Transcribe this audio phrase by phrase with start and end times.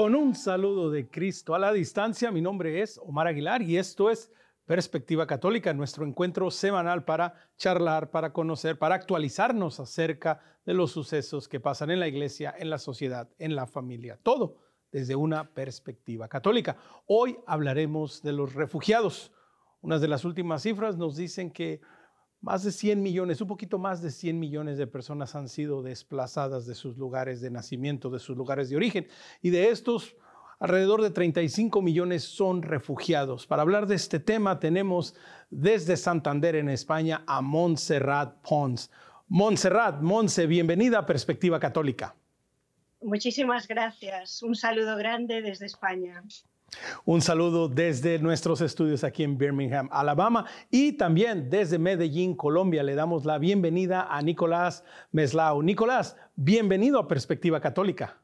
[0.00, 4.08] Con un saludo de Cristo a la distancia, mi nombre es Omar Aguilar y esto
[4.08, 4.32] es
[4.64, 11.48] Perspectiva Católica, nuestro encuentro semanal para charlar, para conocer, para actualizarnos acerca de los sucesos
[11.48, 14.56] que pasan en la iglesia, en la sociedad, en la familia, todo
[14.90, 16.78] desde una perspectiva católica.
[17.04, 19.32] Hoy hablaremos de los refugiados.
[19.82, 21.82] Unas de las últimas cifras nos dicen que
[22.40, 26.66] más de 100 millones, un poquito más de 100 millones de personas han sido desplazadas
[26.66, 29.06] de sus lugares de nacimiento, de sus lugares de origen.
[29.42, 30.16] Y de estos,
[30.58, 33.46] alrededor de 35 millones son refugiados.
[33.46, 35.14] Para hablar de este tema tenemos
[35.50, 38.90] desde Santander en España a Montserrat Pons.
[39.28, 42.16] Montserrat, Monse, bienvenida a Perspectiva Católica.
[43.02, 44.42] Muchísimas gracias.
[44.42, 46.22] Un saludo grande desde España.
[47.04, 52.82] Un saludo desde nuestros estudios aquí en Birmingham, Alabama y también desde Medellín, Colombia.
[52.82, 55.62] Le damos la bienvenida a Nicolás Meslao.
[55.62, 58.18] Nicolás, bienvenido a Perspectiva Católica.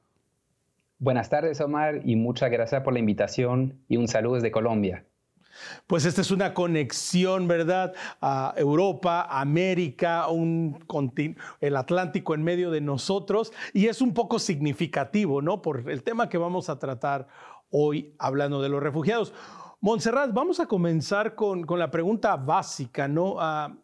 [0.98, 5.04] Buenas tardes, Omar, y muchas gracias por la invitación y un saludo desde Colombia.
[5.86, 7.94] Pues esta es una conexión, ¿verdad?
[8.20, 10.84] A Europa, América, un
[11.60, 15.62] el Atlántico en medio de nosotros y es un poco significativo, ¿no?
[15.62, 17.28] Por el tema que vamos a tratar
[17.70, 19.32] hoy hablando de los refugiados.
[19.80, 23.36] Montserrat, vamos a comenzar con, la pregunta básica, ¿no?
[23.38, 23.76] Ah,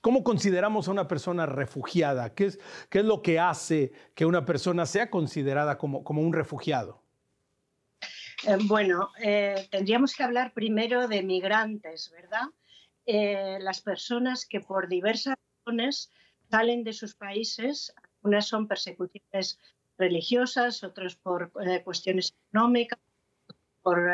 [0.00, 2.34] ¿Cómo consideramos a una persona refugiada?
[2.34, 6.32] ¿Qué es, qué es lo que hace que una persona sea considerada como, como un
[6.32, 7.02] refugiado?
[8.46, 12.46] Eh, bueno, eh, tendríamos que hablar primero de migrantes, ¿verdad?
[13.04, 16.10] Eh, las personas que por diversas razones
[16.50, 19.58] salen de sus países, unas son persecuciones
[20.00, 21.52] religiosas, otros por
[21.84, 22.98] cuestiones económicas,
[23.82, 24.10] por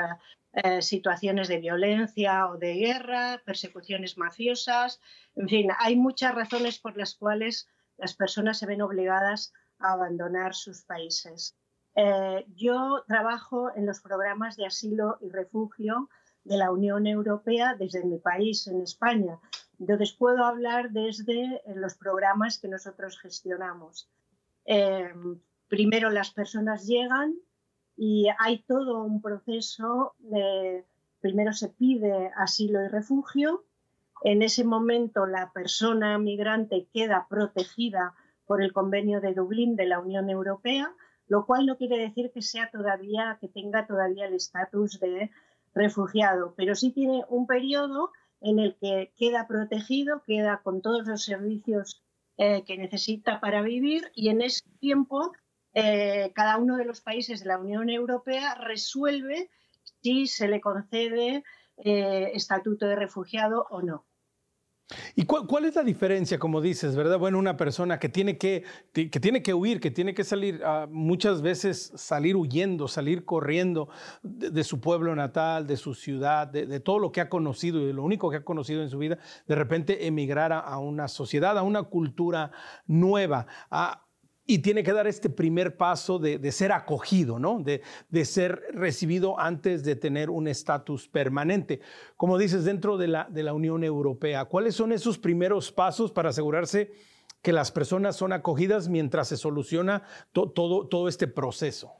[0.81, 5.01] situaciones de violencia o de guerra, persecuciones mafiosas,
[5.35, 10.55] en fin, hay muchas razones por las cuales las personas se ven obligadas a abandonar
[10.55, 11.57] sus países.
[11.95, 16.09] Eh, yo trabajo en los programas de asilo y refugio
[16.45, 19.39] de la Unión Europea desde mi país, en España.
[19.81, 24.09] Entonces puedo hablar desde los programas que nosotros gestionamos.
[24.65, 25.13] Eh,
[25.69, 27.35] primero las personas llegan
[27.97, 30.85] y hay todo un proceso de,
[31.21, 33.65] primero se pide asilo y refugio,
[34.23, 38.15] en ese momento la persona migrante queda protegida
[38.47, 40.95] por el convenio de Dublín de la Unión Europea,
[41.29, 45.31] lo cual no quiere decir que sea todavía, que tenga todavía el estatus de
[45.75, 48.11] refugiado, pero sí tiene un periodo
[48.41, 52.03] en el que queda protegido, queda con todos los servicios
[52.39, 55.33] eh, que necesita para vivir y en ese tiempo
[55.79, 59.51] eh, cada uno de los países de la Unión Europea resuelve
[60.01, 61.45] si se le concede
[61.77, 64.07] eh, estatuto de refugiado o no.
[65.17, 67.19] ¿Y cuál, es la diferencia, como dices, verdad?
[67.19, 70.87] Bueno, una persona que tiene que, que tiene que huir, que tiene que salir, ah,
[70.89, 73.91] muchas veces salir huyendo, salir corriendo
[74.23, 77.93] de, su pueblo natal, de su ciudad, de, todo lo que ha conocido y de
[77.93, 81.63] lo único que ha conocido en su vida, de repente emigrar a, una sociedad, a
[81.63, 82.53] una cultura
[82.87, 83.47] nueva.
[83.71, 84.06] Ah,
[84.47, 87.61] y tiene que dar este primer paso de, ser acogido, ¿no?
[87.61, 91.81] De, ser recibido antes de tener un estatus permanente.
[92.17, 96.93] Como dices, dentro de la, Unión Europea, ¿cuáles son esos primeros pasos para asegurarse
[97.43, 101.93] que las personas son acogidas mientras se soluciona todo, todo este proceso?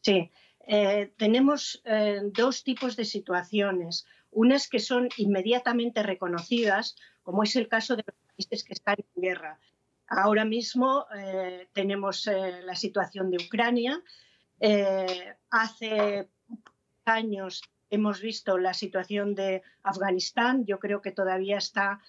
[0.00, 0.30] Sí,
[0.66, 4.06] eh, tenemos eh, dos tipos de situaciones.
[4.30, 9.22] Unas que son inmediatamente reconocidas, como es el caso de los países que están en
[9.22, 9.58] guerra
[10.08, 14.00] Ahora mismo eh, tenemos eh, la situación de Ucrania.
[14.60, 16.28] Eh, hace
[17.04, 20.64] años hemos visto la situación de Afganistán.
[20.64, 22.00] Yo creo que todavía está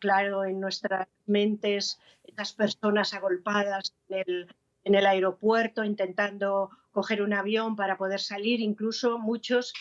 [0.00, 1.98] claro en nuestras mentes
[2.36, 9.72] las personas agolpadas en el, aeropuerto intentando coger un avión para poder salir, incluso muchos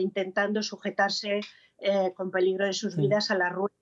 [0.00, 1.42] intentando sujetarse
[2.16, 3.72] con peligro de sus vidas a la rueda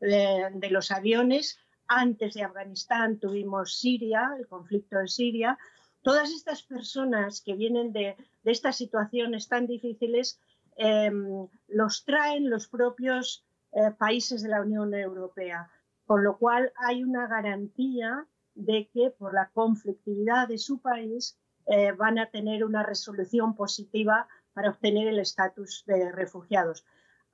[0.00, 5.58] de los aviones antes de Afganistán tuvimos Siria, el conflicto de Siria.
[6.02, 10.40] Todas estas personas que vienen de, estas situaciones tan difíciles
[10.76, 15.70] em, los traen los propios eh, países de la Unión Europea,
[16.06, 21.92] con lo cual hay una garantía de que por la conflictividad de su país eh,
[21.92, 26.84] van a tener una resolución positiva para obtener el estatus de refugiados.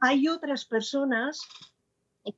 [0.01, 1.41] Hay otras personas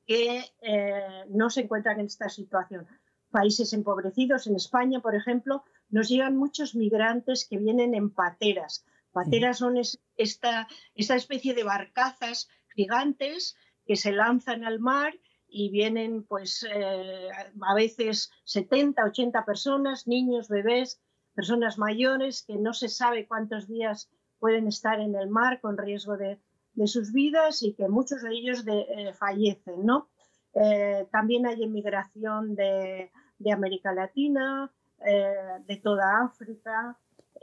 [0.05, 2.87] que eh, no se encuentran en esta situación.
[3.29, 8.85] Países empobrecidos, en España, por ejemplo, nos llegan muchos migrantes que vienen en pateras.
[9.11, 13.55] Pateras son esta, esta especie de barcazas gigantes
[13.85, 15.13] que se lanzan al mar
[15.47, 17.27] y vienen pues eh,
[17.61, 21.01] a veces 70, 80 personas, niños, bebés,
[21.35, 24.09] personas mayores que no se sabe cuántos días
[24.39, 26.39] pueden estar en el mar con riesgo de,
[26.85, 29.85] sus vidas y que muchos de ellos eh, fallecen.
[29.85, 30.09] ¿no?
[30.53, 33.11] Eh, también hay emigración de,
[33.51, 34.71] América Latina,
[35.05, 35.33] eh,
[35.65, 36.97] de toda África.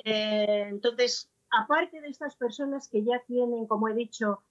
[0.05, 4.43] entonces, aparte de estas personas que ya tienen, como he dicho,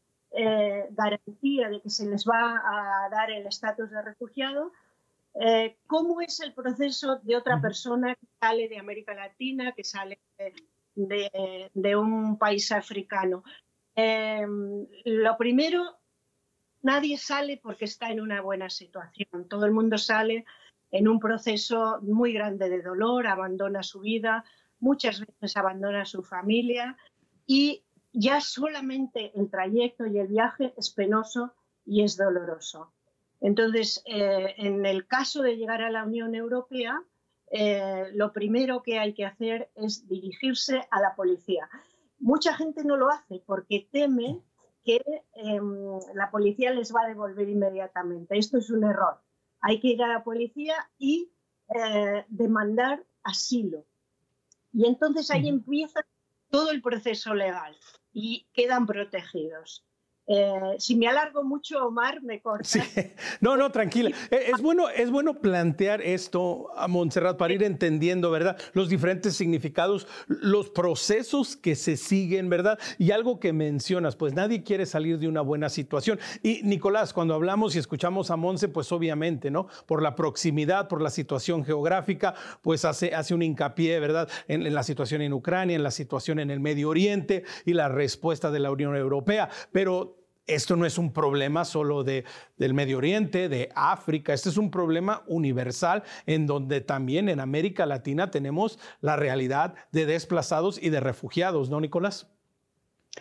[0.91, 4.71] garantía de que se les va a dar el estatus de refugiado,
[5.85, 10.19] ¿Cómo es el proceso de otra persona que sale de América Latina, que sale
[10.95, 13.43] de, un país africano?
[13.99, 15.97] Em, lo primero,
[16.83, 19.49] nadie sale porque está en una buena situación.
[19.49, 20.45] Todo el mundo sale
[20.91, 24.45] en un proceso muy grande de dolor, abandona su vida,
[24.79, 26.95] muchas veces abandona su familia
[27.47, 27.83] y
[28.13, 32.93] ya solamente el trayecto y el viaje es penoso y es doloroso.
[33.41, 37.01] Entonces, eh, en el caso de llegar a la Unión Europea,
[37.49, 41.67] eh, lo primero que hay que hacer es dirigirse a la policía.
[42.19, 44.41] Mucha gente no lo hace porque teme
[44.83, 45.01] que
[45.33, 48.37] em, la policía les va a devolver inmediatamente.
[48.37, 49.21] Esto es un error.
[49.61, 51.31] Hay que ir a la policía y
[51.75, 53.85] eh, demandar asilo.
[54.73, 56.05] Y entonces ahí empieza
[56.49, 57.75] todo el proceso legal
[58.13, 59.86] y quedan protegidos.
[60.29, 62.65] Eh, si me alargo mucho, Omar, me corta.
[62.67, 62.79] Sí.
[63.39, 64.11] No, no, tranquila.
[64.31, 68.57] Eh, es bueno, es bueno plantear esto a Montserrat para ir entendiendo, ¿verdad?
[68.73, 72.77] Los diferentes significados, los procesos que se siguen, ¿verdad?
[72.97, 76.19] Y algo que mencionas, pues nadie quiere salir de una buena situación.
[76.43, 79.67] Y Nicolás, cuando hablamos y escuchamos a Monse, pues obviamente, ¿no?
[79.85, 84.27] Por la proximidad, por la situación geográfica, pues hace, hace un hincapié, ¿verdad?
[84.47, 87.87] En, en la situación en Ucrania, en la situación en el Medio Oriente y la
[87.87, 89.49] respuesta de la Unión Europea.
[89.71, 90.16] Pero
[90.47, 92.23] esto no es un problema solo de,
[92.57, 97.85] del Medio Oriente, de África, este es un problema universal en donde también en América
[97.85, 102.33] Latina tenemos la realidad de desplazados y de refugiados, ¿no, Nicolás?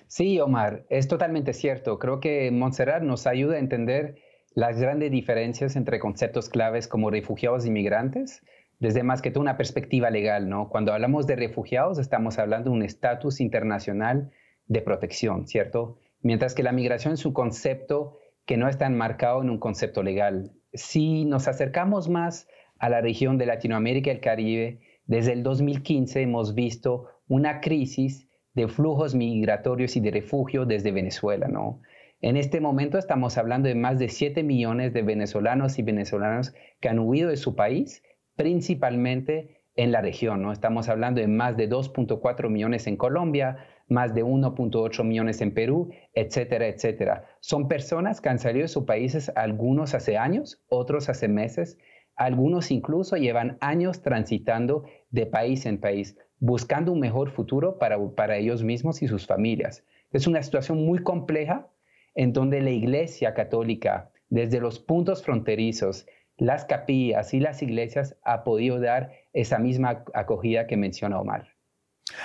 [0.06, 1.98] Sí, Omar, es totalmente cierto.
[1.98, 4.18] Creo que Montserrat nos ayuda a entender
[4.54, 8.42] las grandes diferencias entre conceptos claves como refugiados e inmigrantes,
[8.78, 10.68] desde más que todo una perspectiva legal, ¿no?
[10.68, 14.30] Cuando hablamos de refugiados, estamos hablando de un estatus internacional
[14.66, 15.98] de protección, ¿cierto?
[16.26, 20.52] Mientras que la migración es un concepto que no está enmarcado en un concepto legal.
[20.74, 26.20] Si nos acercamos más a la región de Latinoamérica y el Caribe, desde el 2015
[26.20, 31.80] hemos visto una crisis de flujos migratorios y de refugio desde Venezuela, ¿no?
[32.20, 36.88] En este momento estamos hablando de más de 7 millones de venezolanos y venezolanas que
[36.88, 38.02] han huido de su país,
[38.34, 40.50] principalmente en la región, ¿no?
[40.50, 43.58] Estamos hablando de más de 2.4 millones en Colombia,
[43.88, 47.26] más de 1.8 millones en Perú, etcétera, etcétera.
[47.40, 51.78] Son personas que han salido de sus países, algunos hace años, otros hace meses,
[52.16, 58.36] algunos incluso llevan años transitando de país en país, buscando un mejor futuro para, para
[58.36, 59.84] ellos mismos y sus familias.
[60.12, 61.68] Es una situación muy compleja
[62.14, 66.06] en donde la Iglesia Católica, desde los puntos fronterizos,
[66.38, 71.55] las capillas y las iglesias, ha podido dar esa misma acogida que menciona Omar.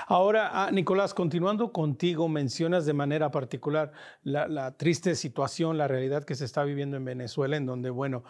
[0.08, 3.92] Ahora, ah, Nicolás, continuando contigo, mencionas de manera particular
[4.24, 8.24] la, triste situación, la realidad que se está viviendo en Venezuela, en donde, bueno,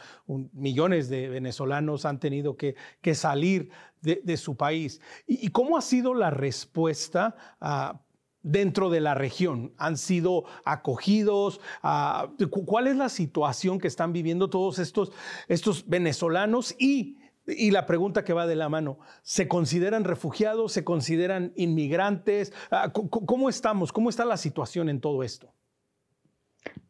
[0.53, 2.75] millones de venezolanos han tenido que,
[3.13, 3.70] salir
[4.01, 5.01] de, su país.
[5.27, 7.36] ¿Y, cómo ha sido la respuesta?
[7.60, 8.00] Ah,
[8.43, 9.74] dentro de la región?
[9.77, 11.60] ¿Han sido acogidos?
[11.84, 12.29] Ah,
[12.65, 15.12] ¿Cuál es la situación que están viviendo todos estos,
[15.48, 17.17] estos venezolanos y
[17.58, 20.72] y la pregunta que va de la mano, ¿se consideran refugiados?
[20.72, 22.53] ¿Se consideran inmigrantes?
[22.70, 23.91] Ah, ¿Cómo estamos?
[23.91, 25.53] ¿Cómo está la situación en todo esto?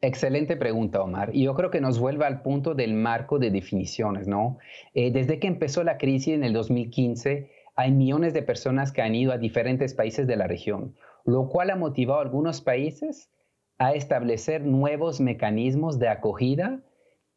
[0.01, 1.29] Excelente pregunta, Omar.
[1.33, 4.57] Y yo creo que nos vuelve al punto del marco de definiciones, ¿no?
[4.93, 9.15] Eh, desde que empezó la crisis en el 2015, hay millones de personas que han
[9.15, 13.29] ido a diferentes países de la región, lo cual ha motivado a algunos países
[13.77, 16.81] a establecer nuevos mecanismos de acogida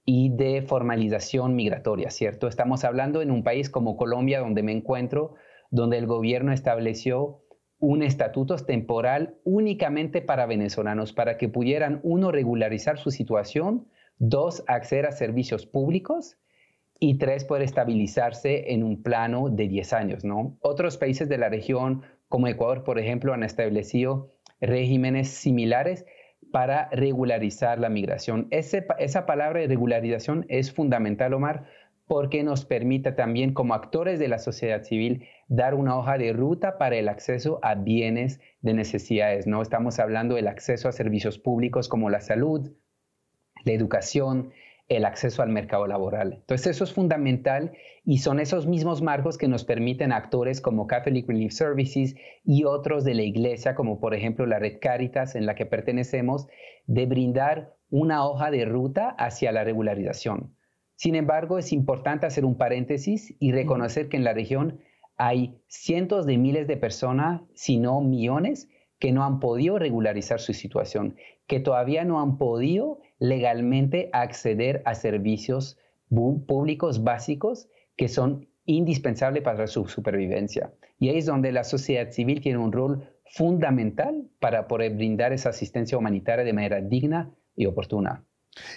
[0.04, 2.46] y de formalización migratoria, ¿cierto?
[2.46, 5.34] Estamos hablando en un país como Colombia, donde me encuentro,
[5.70, 7.44] donde el gobierno estableció
[7.78, 15.06] un estatuto temporal únicamente para venezolanos, para que pudieran, uno, regularizar su situación, dos, acceder
[15.06, 16.36] a servicios públicos
[17.00, 20.56] y tres, poder estabilizarse en un plano de 10 años, ¿no?
[20.60, 26.06] Otros países de la región, como Ecuador, por ejemplo, han establecido regímenes similares,
[26.54, 28.46] para regularizar la migración.
[28.52, 31.64] esa palabra de regularización es fundamental, Omar,
[32.06, 36.78] porque nos permite también como actores de la sociedad civil dar una hoja de ruta
[36.78, 39.48] para el acceso a bienes de necesidades.
[39.48, 42.70] No estamos hablando del acceso a servicios públicos como la salud,
[43.64, 44.52] la educación,
[44.88, 46.34] el acceso al mercado laboral.
[46.34, 47.72] Entonces eso es fundamental
[48.04, 52.14] y son esos mismos marcos que nos permiten actores como Catholic Relief Services
[52.44, 56.46] y otros de la iglesia, como por ejemplo la Red Caritas en la que pertenecemos,
[56.86, 60.54] de brindar una hoja de ruta hacia la regularización.
[60.96, 64.80] Sin embargo, es importante hacer un paréntesis y reconocer que en la región
[65.16, 70.52] hay cientos de miles de personas, si no millones, que no han podido regularizar su
[70.52, 75.78] situación, que todavía no han podido legalmente acceder a servicios
[76.46, 80.72] públicos básicos que son indispensables para su supervivencia.
[80.98, 85.48] Y ahí es donde la sociedad civil tiene un rol fundamental para poder brindar esa
[85.48, 88.24] asistencia humanitaria de manera digna y oportuna.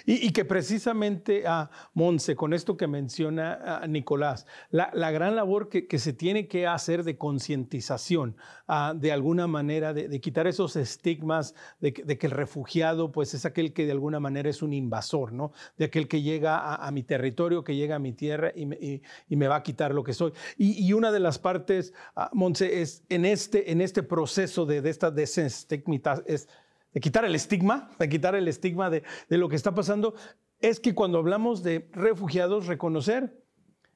[0.06, 5.68] Y, que precisamente a ah, Monse, con esto que menciona ah, Nicolás, la, gran labor
[5.68, 11.54] que, se tiene que hacer de concientización, ah, de alguna manera, de, quitar esos estigmas
[11.80, 15.52] de que, el refugiado pues es aquel que de alguna manera es un invasor, ¿no?
[15.76, 19.56] De aquel que llega a, mi territorio, que llega a mi tierra y me, va
[19.56, 20.32] a quitar lo que soy.
[20.56, 21.92] Y, una de las partes,
[22.32, 26.48] Monse, es en este, en este proceso de, de esta desestigmatización, es
[26.92, 30.14] de quitar el estigma, de quitar el estigma de, lo que está pasando,
[30.60, 33.44] es que cuando hablamos de refugiados, reconocer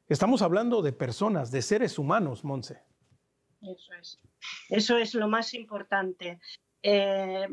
[0.09, 2.83] estamos hablando de personas, de seres humanos, Monse.
[3.63, 4.21] Eso es.
[4.69, 6.39] Eso es lo más importante.
[6.83, 7.47] Eh,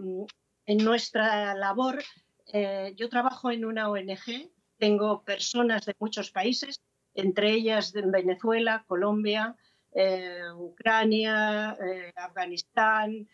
[0.65, 2.03] en nuestra labor,
[2.51, 6.81] eh, yo trabajo en una ONG, tengo personas de muchos países,
[7.13, 9.55] entre ellas de Venezuela, Colombia,
[9.93, 11.77] eh, Ucrania,
[12.15, 13.27] Afganistán,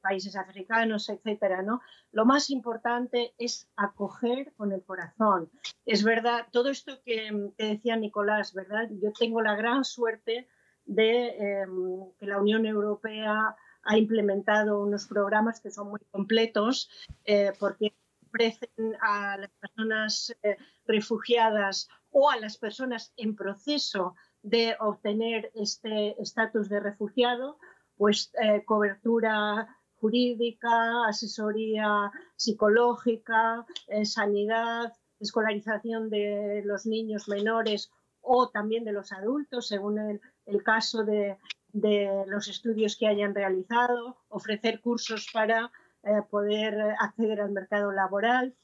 [0.00, 1.80] países africanos, etcétera, ¿no?
[2.12, 5.50] Lo más importante es acoger con el corazón.
[5.84, 8.88] Es verdad, todo esto que, decía Nicolás, ¿verdad?
[9.02, 10.48] Yo tengo la gran suerte
[10.84, 16.90] de em, que la Unión Europea ha implementado unos programas que son muy completos
[17.24, 17.94] eh, porque
[18.26, 20.56] ofrecen a las personas eh,
[20.86, 27.58] refugiadas o a las personas en proceso de obtener este estatus de refugiado,
[27.98, 37.90] pues eh, cobertura jurídica, asesoría psicológica, eh, sanidad, escolarización de los niños menores
[38.20, 41.36] o también de los adultos, según el, caso de,
[41.72, 45.72] los estudios que hayan realizado, ofrecer cursos para
[46.04, 48.54] eh, poder acceder al mercado laboral.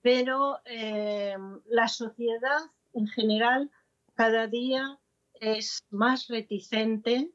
[0.00, 0.58] Pero
[1.66, 2.60] la sociedad
[2.92, 3.70] en general
[4.14, 4.98] cada día
[5.40, 7.32] es más reticente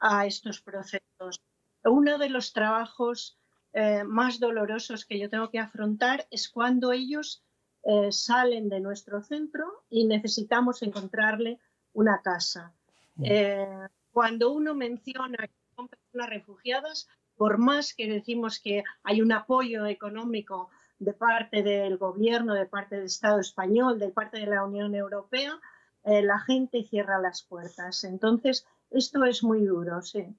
[0.00, 1.42] a estos procesos.
[1.84, 3.38] Uno de los trabajos
[3.72, 7.44] eh, más dolorosos que yo tengo que afrontar es cuando ellos
[7.84, 11.58] eh, salen de nuestro centro y necesitamos encontrarle
[11.92, 12.72] una casa.
[13.16, 13.24] Mm.
[13.24, 19.32] Eh, cuando uno menciona que son personas refugiadas, por más que decimos que hay un
[19.32, 24.64] apoyo económico de parte del gobierno, de parte del Estado español, de parte de la
[24.64, 25.60] Unión Europea,
[26.02, 28.02] la gente cierra las puertas.
[28.02, 30.34] Entonces, esto es muy duro, sí.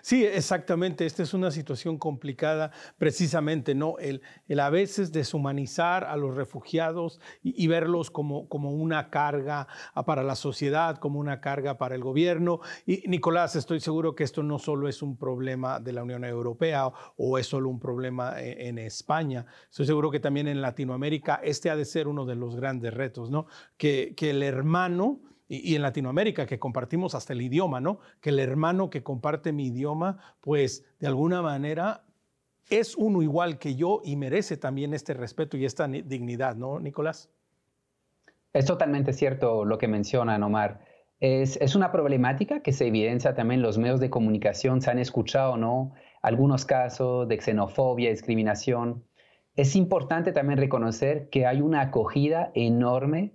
[0.00, 1.06] Sí, exactamente.
[1.06, 3.98] Esta es una situación complicada, precisamente, ¿no?
[3.98, 9.66] El, el a veces deshumanizar a los refugiados y, verlos como, como, una carga
[10.06, 12.60] para la sociedad, como una carga para el gobierno.
[12.86, 16.88] Y Nicolás, estoy seguro que esto no solo es un problema de la Unión Europea
[17.16, 19.46] o, es solo un problema en, en, España.
[19.68, 23.30] Estoy seguro que también en Latinoamérica este ha de ser uno de los grandes retos,
[23.30, 23.46] ¿no?
[23.76, 27.98] Que, que el hermano y, en Latinoamérica, que compartimos hasta el idioma, ¿no?
[28.20, 32.04] Que el hermano que comparte mi idioma, pues de alguna manera
[32.70, 37.28] es uno igual que yo y merece también este respeto y esta dignidad, ¿no, Nicolás?
[38.52, 40.80] Es totalmente cierto lo que menciona Omar.
[41.20, 44.80] Es, una problemática que se evidencia también en los medios de comunicación.
[44.80, 45.92] Se han escuchado, ¿no?
[46.20, 49.04] Algunos casos de xenofobia, discriminación.
[49.54, 53.34] Es importante también reconocer que hay una acogida enorme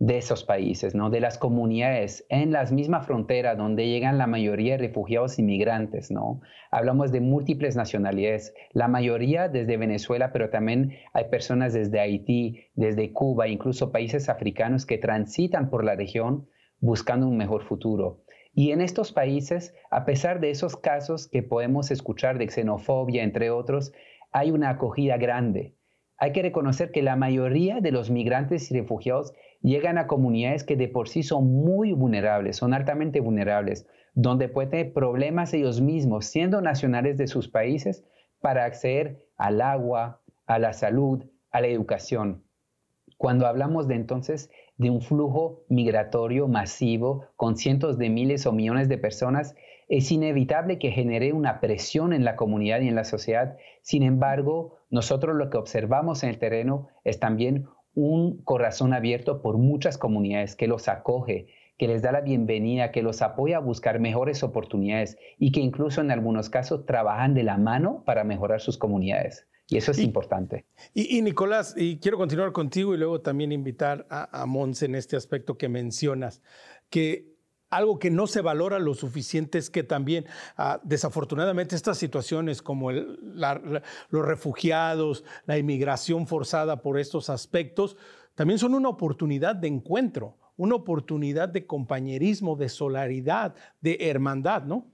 [0.00, 1.10] de esos países, ¿no?
[1.10, 6.12] de las comunidades en las mismas fronteras donde llegan la mayoría de refugiados inmigrantes.
[6.12, 6.40] ¿no?
[6.70, 13.12] Hablamos de múltiples nacionalidades, la mayoría desde Venezuela, pero también hay personas desde Haití, desde
[13.12, 16.46] Cuba, incluso países africanos que transitan por la región
[16.80, 18.22] buscando un mejor futuro.
[18.54, 23.50] Y en estos países, a pesar de esos casos que podemos escuchar de xenofobia, entre
[23.50, 23.92] otros,
[24.30, 25.74] hay una acogida grande.
[26.16, 30.76] Hay que reconocer que la mayoría de los migrantes y refugiados llegan a comunidades que
[30.76, 36.26] de por sí son muy vulnerables, son altamente vulnerables, donde pueden tener problemas ellos mismos,
[36.26, 38.04] siendo nacionales de sus países,
[38.40, 42.44] para acceder al agua, a la salud, a la educación.
[43.16, 48.88] Cuando hablamos de entonces de un flujo migratorio masivo con cientos de miles o millones
[48.88, 49.56] de personas,
[49.88, 53.56] es inevitable que genere una presión en la comunidad y en la sociedad.
[53.82, 59.58] Sin embargo, nosotros lo que observamos en el terreno es también un corazón abierto por
[59.58, 64.00] muchas comunidades que los acoge, que les da la bienvenida, que los apoya a buscar
[64.00, 68.78] mejores oportunidades y que incluso en algunos casos trabajan de la mano para mejorar sus
[68.78, 69.46] comunidades.
[69.70, 70.64] Y eso es importante.
[70.94, 75.14] Y, Nicolás, y quiero continuar contigo y luego también invitar a, a Monse en este
[75.14, 76.42] aspecto que mencionas,
[76.88, 77.37] que
[77.70, 80.24] algo que no se valora lo suficiente es que también,
[80.56, 87.96] ah, desafortunadamente, estas situaciones como los refugiados, la inmigración forzada por estos aspectos,
[88.34, 94.86] también son una oportunidad de encuentro, una oportunidad de compañerismo, de solidaridad, de hermandad, ¿no?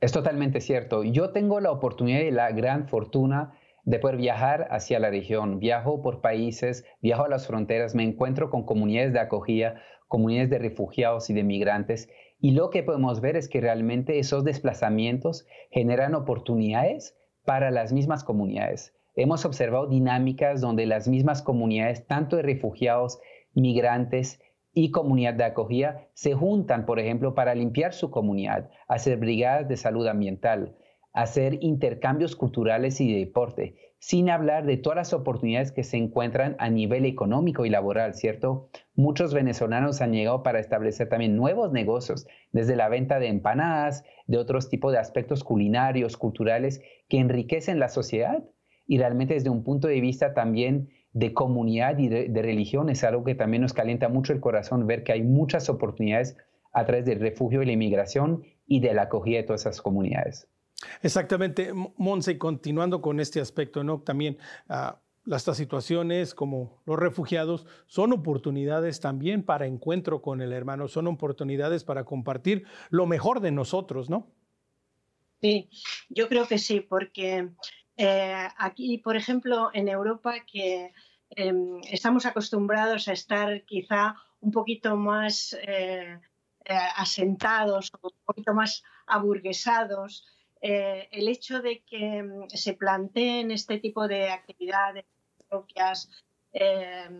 [0.00, 1.04] Es totalmente cierto.
[1.04, 3.52] Yo tengo la oportunidad y la gran fortuna
[3.84, 5.58] de poder viajar hacia la región.
[5.58, 9.80] Viajo por países, viajo a las fronteras, me encuentro con comunidades de acogida,
[10.12, 12.10] comunidades de refugiados y de migrantes.
[12.38, 17.16] Y lo que podemos ver es que realmente esos desplazamientos generan oportunidades
[17.46, 18.94] para las mismas comunidades.
[19.16, 23.20] Hemos observado dinámicas donde las mismas comunidades, tanto de refugiados,
[23.54, 24.38] migrantes
[24.74, 29.78] y comunidad de acogida, se juntan, por ejemplo, para limpiar su comunidad, hacer brigadas de
[29.78, 30.76] salud ambiental,
[31.14, 36.56] hacer intercambios culturales y de deporte, sin hablar de todas las oportunidades que se encuentran
[36.58, 38.68] a nivel económico y laboral, ¿cierto?
[38.96, 44.38] Muchos venezolanos han llegado para establecer también nuevos negocios, desde la venta de empanadas, de
[44.38, 48.42] otros tipos de aspectos culinarios, culturales, que enriquecen la sociedad
[48.88, 53.04] y realmente desde un punto de vista también de comunidad y de, de religión es
[53.04, 56.36] algo que también nos calienta mucho el corazón ver que hay muchas oportunidades
[56.72, 60.48] a través del refugio y la inmigración y de la acogida de todas esas comunidades.
[61.02, 64.00] Exactamente, Monse, continuando con este aspecto, ¿no?
[64.00, 70.88] También uh, estas situaciones como los refugiados son oportunidades también para encuentro con el hermano,
[70.88, 74.30] son oportunidades para compartir lo mejor de nosotros, ¿no?
[75.40, 75.68] Sí,
[76.08, 77.50] yo creo que sí, porque
[77.96, 80.92] eh, aquí, por ejemplo, en Europa, que
[81.36, 81.54] eh,
[81.90, 86.18] estamos acostumbrados a estar quizá un poquito más eh,
[86.64, 90.26] eh asentados, un poquito más aburguesados,
[90.64, 95.04] eh, el hecho de que mm, se planteen este tipo de actividades
[95.48, 96.08] propias
[96.52, 97.10] eh,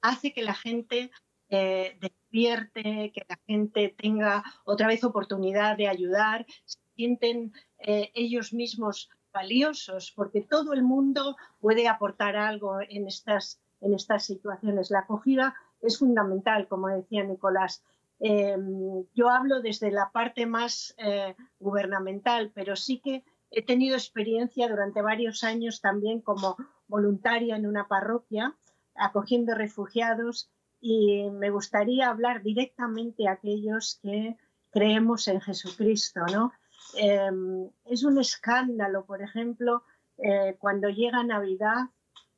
[0.00, 1.10] hace que la gente
[1.50, 9.08] eh, despierte, que la gente tenga otra vez oportunidad de ayudar, se sienten ellos mismos
[9.32, 14.90] valiosos, porque todo el mundo puede aportar algo en estas, en estas situaciones.
[14.90, 17.82] La acogida es fundamental, como decía Nicolás.
[18.20, 24.68] Em, yo hablo desde la parte más eh, gubernamental, pero sí que he tenido experiencia
[24.68, 26.56] durante varios años también como
[26.88, 28.56] voluntaria en una parroquia,
[28.94, 30.50] acogiendo refugiados
[30.80, 34.36] y me gustaría hablar directamente a aquellos que
[34.70, 36.52] creemos en Jesucristo, ¿no?
[36.96, 39.84] Em, es un escándalo, por ejemplo,
[40.18, 41.90] eh, cuando llega Navidad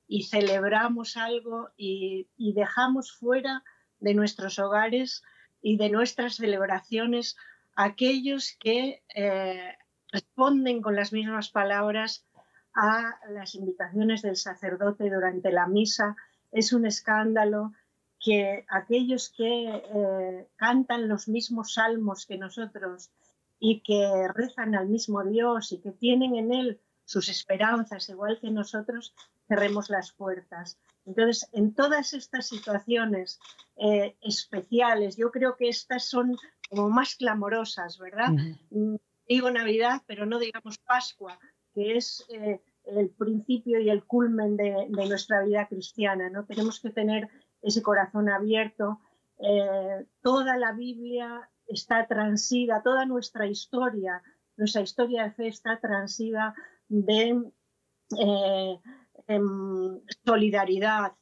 [0.06, 3.62] y celebramos algo y dejamos fuera
[4.00, 5.22] de nuestros hogares
[5.62, 7.36] y de nuestras celebraciones
[7.74, 9.76] aquellos que eh,
[10.12, 12.26] responden con las mismas palabras
[12.74, 16.16] a las invitaciones del sacerdote durante la misa.
[16.52, 17.72] Es un escándalo
[18.18, 23.10] que aquellos que eh, cantan los mismos salmos que nosotros
[23.58, 28.50] y que rezan al mismo Dios y que tienen en Él sus esperanzas igual que
[28.50, 29.14] nosotros,
[29.48, 30.78] cerremos las puertas.
[31.06, 33.40] Entonces, en todas estas situaciones
[33.76, 36.36] eh, especiales, yo creo que estas son
[36.68, 38.30] como más clamorosas, ¿verdad?
[38.70, 38.96] Mm,
[39.28, 41.38] digo Navidad, pero no digamos Pascua,
[41.74, 46.44] que es eh, el principio y el culmen de, nuestra vida cristiana, ¿no?
[46.44, 47.28] Tenemos que tener
[47.62, 49.00] ese corazón abierto.
[49.38, 54.22] Eh, toda la Biblia está transida, toda nuestra historia,
[54.56, 56.54] nuestra historia de fe está transida
[56.88, 57.40] de
[60.24, 61.12] solidaridad.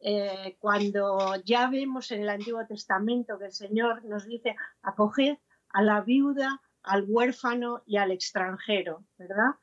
[0.00, 5.38] Eh, cuando ya vemos en el Antiguo Testamento que el Señor nos dice acoged
[5.70, 9.56] a la viuda, al huérfano y al extranjero, ¿verdad?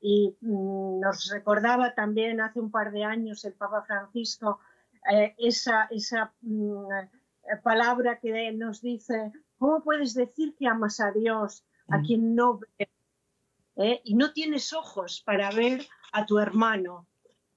[0.00, 4.60] Y mm, nos recordaba también hace un par de años el Papa Francisco
[5.10, 6.88] eh, esa, esa mm,
[7.62, 12.06] palabra que nos dice, ¿cómo puedes decir que amas a Dios a mm.
[12.06, 12.90] quien no ve?
[13.76, 14.00] Eh?
[14.04, 17.06] Y no tienes ojos para ver a tu hermano.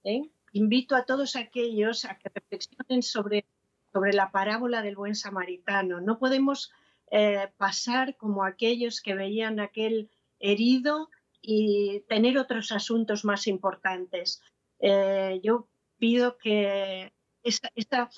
[0.03, 0.21] ¿Eh?
[0.53, 3.45] Invito a todos aquellos a que reflexionen sobre,
[3.93, 6.01] sobre la parábola del buen samaritano.
[6.01, 6.71] No podemos
[7.11, 10.09] eh, pasar como aquellos que veían aquel
[10.39, 11.09] herido
[11.41, 14.41] y tener otros asuntos más importantes.
[14.79, 18.09] Eh, yo pido que esta,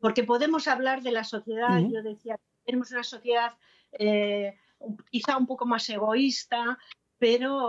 [0.00, 3.52] porque podemos hablar de la sociedad, yo decía, tenemos una sociedad
[5.10, 6.78] quizá un poco más egoísta,
[7.18, 7.68] pero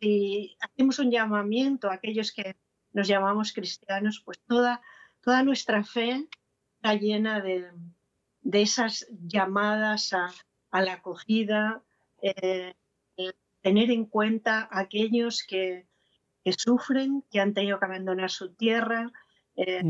[0.00, 2.56] si hacemos un llamamiento a aquellos que
[2.92, 4.80] nos llamamos cristianos, pues toda,
[5.22, 6.28] toda nuestra fe
[6.76, 7.70] está llena de,
[8.52, 10.32] esas llamadas a,
[10.80, 11.82] la acogida,
[12.22, 12.74] eh,
[13.60, 15.86] tener en cuenta a aquellos que,
[16.56, 19.12] sufren, que han tenido que abandonar su tierra.
[19.56, 19.82] Eh,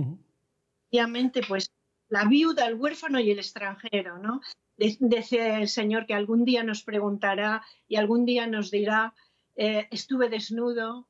[0.92, 1.72] Obviamente, pues
[2.10, 4.42] la viuda, el huérfano y el extranjero, ¿no?
[4.76, 9.14] Dice el Señor que algún día nos preguntará y algún día nos dirá,
[9.54, 11.08] eh, estuve desnudo,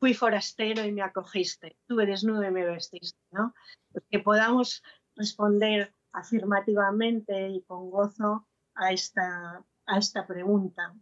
[0.00, 3.54] fui forastero y me acogiste, estuve desnudo y me vestiste, ¿no?
[3.92, 4.82] Pues que podamos
[5.14, 10.94] responder afirmativamente y con gozo a esta, a esta pregunta.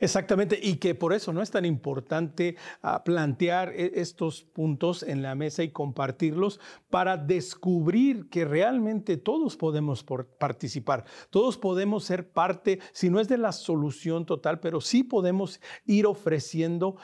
[0.00, 5.22] Exactamente, y que por eso no es tan importante ah, plantear e, estos puntos en
[5.22, 6.60] la mesa y compartirlos
[6.90, 10.04] para descubrir que realmente todos podemos
[10.38, 15.60] participar, todos podemos ser parte, si no es de la solución total, pero sí podemos
[15.86, 16.96] ir ofreciendo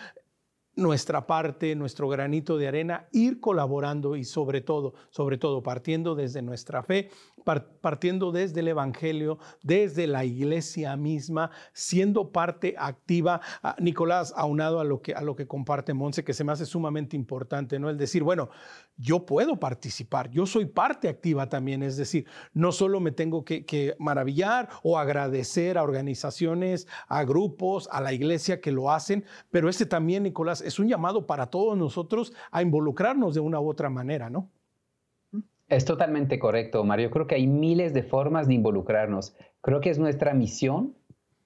[0.76, 6.42] nuestra parte, nuestro granito de arena, ir colaborando y sobre todo, sobre todo partiendo desde
[6.42, 7.10] nuestra fe,
[7.44, 13.40] partiendo desde el Evangelio, desde la iglesia misma, siendo parte activa.
[13.62, 16.66] Ah, Nicolás, aunado a lo que, a lo que comparte Monse, que se me hace
[16.66, 17.90] sumamente importante, ¿no?
[17.90, 18.48] El decir, bueno,
[18.96, 23.64] yo puedo participar, yo soy parte activa también, es decir, no solo me tengo que,
[23.64, 29.68] que maravillar o agradecer a organizaciones, a grupos, a la iglesia que lo hacen, pero
[29.68, 33.90] este también, Nicolás, es un llamado para todos nosotros a involucrarnos de una u otra
[33.90, 34.50] manera, ¿no?
[35.68, 37.10] Es totalmente correcto, Mario.
[37.10, 39.34] Creo que hay miles de formas de involucrarnos.
[39.62, 40.94] Creo que es nuestra misión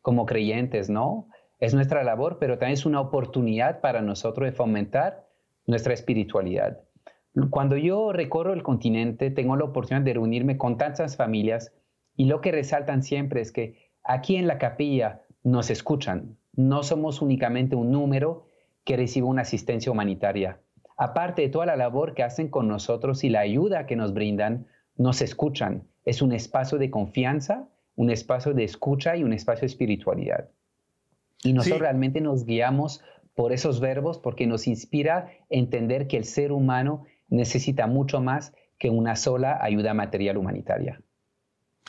[0.02, 1.28] como creyentes, ¿no?
[1.60, 5.28] Es nuestra labor, pero también es una oportunidad para nosotros de fomentar
[5.66, 6.80] nuestra espiritualidad.
[7.50, 11.72] Cuando yo recorro el continente, tengo la oportunidad de reunirme con tantas familias
[12.16, 16.36] y lo que resaltan siempre es que aquí en la capilla nos escuchan.
[16.54, 18.46] No somos únicamente un número
[18.84, 20.60] que recibe una asistencia humanitaria
[20.98, 24.66] aparte de toda la labor que hacen con nosotros y la ayuda que nos brindan,
[24.96, 25.84] nos escuchan.
[26.04, 30.50] Es un espacio de confianza, un espacio de escucha y un espacio de espiritualidad.
[31.44, 33.02] Y nosotros realmente nos guiamos
[33.34, 38.52] por esos verbos porque nos inspira a entender que el ser humano necesita mucho más
[38.78, 41.00] que una sola ayuda material humanitaria.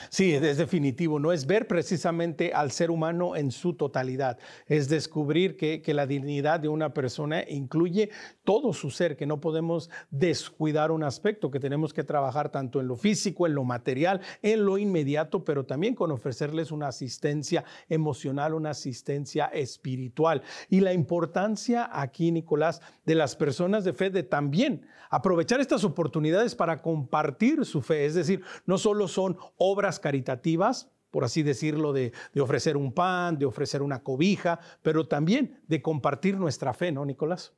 [0.09, 5.57] Sí, es definitivo, no es ver precisamente al ser humano en su totalidad, es descubrir
[5.57, 8.11] que, la dignidad de una persona incluye
[8.43, 12.87] todo su ser, que no podemos descuidar un aspecto, que tenemos que trabajar tanto en
[12.87, 18.53] lo físico, en lo material, en lo inmediato, pero también con ofrecerles una asistencia emocional,
[18.53, 20.43] una asistencia espiritual.
[20.69, 26.53] Y la importancia aquí, Nicolás, de las personas de fe de también aprovechar estas oportunidades
[26.53, 32.11] para compartir su fe, es decir, no solo son obras caritativas, por así decirlo, de,
[32.39, 37.53] ofrecer un pan, de ofrecer una cobija, pero también de compartir nuestra fe, ¿no, Nicolás?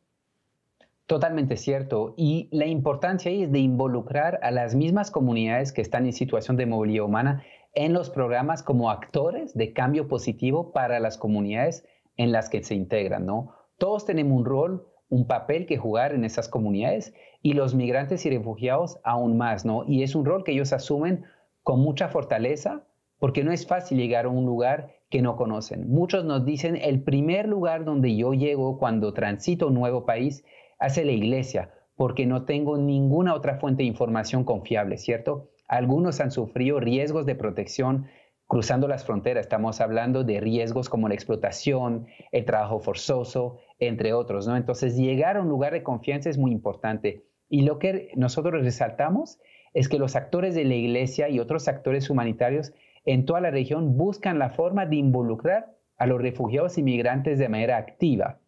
[1.08, 2.14] Totalmente cierto.
[2.16, 6.56] Y la importancia ahí es de involucrar a las mismas comunidades que están en situación
[6.56, 11.86] de movilidad humana en los programas como actores de cambio positivo para las comunidades
[12.18, 13.56] en las que se integran, ¿no?
[13.78, 18.30] Todos tenemos un rol, un papel que jugar en esas comunidades y los migrantes y
[18.30, 19.84] refugiados aún más, ¿no?
[19.88, 21.26] Y es un rol que ellos asumen
[21.64, 22.88] con mucha fortaleza,
[23.20, 25.90] porque no es fácil llegar a un lugar que no conocen.
[25.90, 30.44] Muchos nos dicen, el primer lugar donde yo llego cuando transito un nuevo país
[30.80, 35.50] es la iglesia, porque no tengo ninguna otra fuente de información confiable, ¿cierto?
[35.68, 38.08] Algunos han sufrido riesgos de protección
[38.48, 39.46] cruzando las fronteras.
[39.46, 44.58] Estamos hablando de riesgos como la explotación, el trabajo forzoso, entre otros, ¿no?
[44.58, 47.24] Entonces, llegar a un lugar de confianza es muy importante.
[47.48, 49.40] Y lo que nosotros resaltamos
[49.74, 52.74] es que los actores de la iglesia y otros actores humanitarios
[53.06, 57.50] en toda la región buscan la forma de involucrar a los refugiados y migrantes de
[57.50, 58.40] manera activa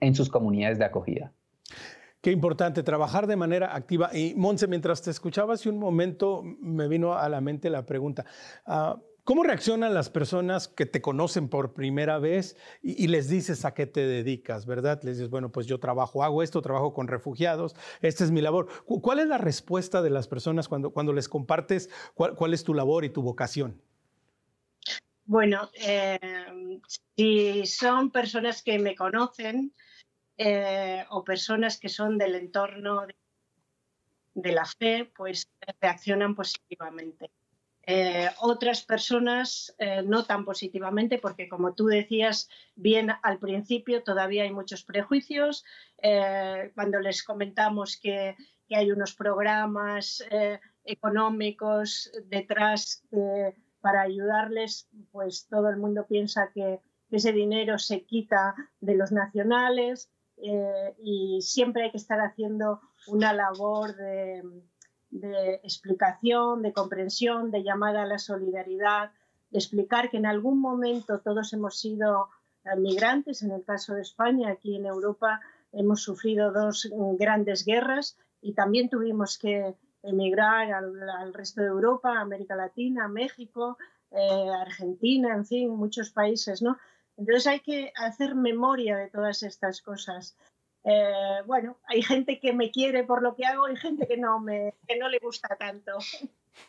[0.00, 1.32] en sus comunidades de acogida.
[2.20, 4.10] Qué importante trabajar de manera activa.
[4.12, 8.24] Y Monse, mientras te escuchaba hace un momento, me vino a la mente la pregunta.
[8.64, 13.74] Ah, ¿Cómo reaccionan las personas que te conocen por primera vez y, les dices a
[13.74, 15.02] qué te dedicas, verdad?
[15.02, 18.68] Les dices, bueno, pues yo trabajo, hago esto, trabajo con refugiados, esta es mi labor.
[18.84, 23.04] ¿Cuál es la respuesta de las personas cuando, cuando les compartes cuál, es tu labor
[23.04, 23.82] y tu vocación?
[25.24, 26.20] Bueno, eh,
[27.16, 29.74] si son personas que me conocen
[30.38, 33.04] eh, o personas que son del entorno
[34.34, 35.48] de la fe, pues
[35.80, 37.28] reaccionan positivamente.
[37.86, 44.42] Eh, otras personas eh, no tan positivamente porque, como tú decías bien al principio, todavía
[44.42, 45.64] hay muchos prejuicios.
[46.02, 48.36] Eh, cuando les comentamos que,
[48.68, 50.24] hay unos programas
[50.82, 53.04] económicos detrás
[53.80, 56.80] para ayudarles, pues todo el mundo piensa que
[57.12, 63.32] ese dinero se quita de los nacionales eh, y siempre hay que estar haciendo una
[63.32, 64.42] labor de,
[65.62, 69.10] explicación, de comprensión, de llamada a la solidaridad,
[69.50, 72.28] de explicar que en algún momento todos hemos sido
[72.78, 75.40] migrantes, en el caso de España, aquí en Europa
[75.72, 82.54] hemos sufrido dos grandes guerras y también tuvimos que emigrar al, resto de Europa, América
[82.54, 83.76] Latina, México,
[84.10, 86.78] eh, Argentina, en fin, muchos países, ¿no?
[87.16, 90.36] Entonces hay que hacer memoria de todas estas cosas.
[90.88, 94.38] Eh, bueno, hay gente que me quiere por lo que hago y gente que no,
[94.38, 95.98] me, que no le gusta tanto.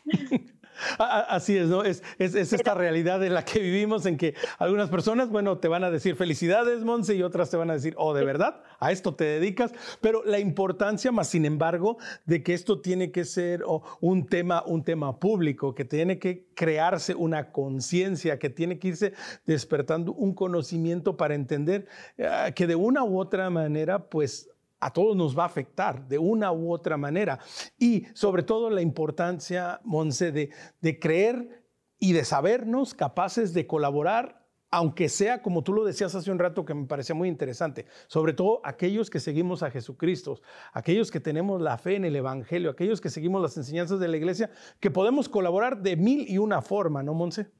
[0.98, 1.82] Así es, ¿no?
[1.82, 5.84] Es, es, esta realidad en la que vivimos, en que algunas personas, bueno, te van
[5.84, 9.14] a decir felicidades, Monse, y otras te van a decir, oh, de verdad, a esto
[9.14, 9.72] te dedicas.
[10.00, 13.64] Pero la importancia, más sin embargo, de que esto tiene que ser
[14.00, 19.12] un, tema, un tema público, que tiene que crearse una conciencia, que tiene que irse
[19.46, 21.86] despertando un conocimiento para entender
[22.16, 26.18] eh, que de una u otra manera, pues a todos nos va a afectar de
[26.18, 27.38] una u otra manera.
[27.78, 31.64] Y sobre todo la importancia, Monse, de, creer
[31.98, 36.64] y de sabernos capaces de colaborar, aunque sea, como tú lo decías hace un rato,
[36.64, 40.40] que me parecía muy interesante, sobre todo aquellos que seguimos a Jesucristo,
[40.72, 44.16] aquellos que tenemos la fe en el Evangelio, aquellos que seguimos las enseñanzas de la
[44.16, 47.50] iglesia, que podemos colaborar de mil y una forma, ¿no, Monse?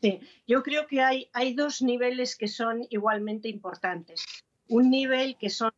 [0.00, 4.24] Sí, yo creo que hay dos niveles que son igualmente importantes.
[4.68, 5.72] Un nivel que son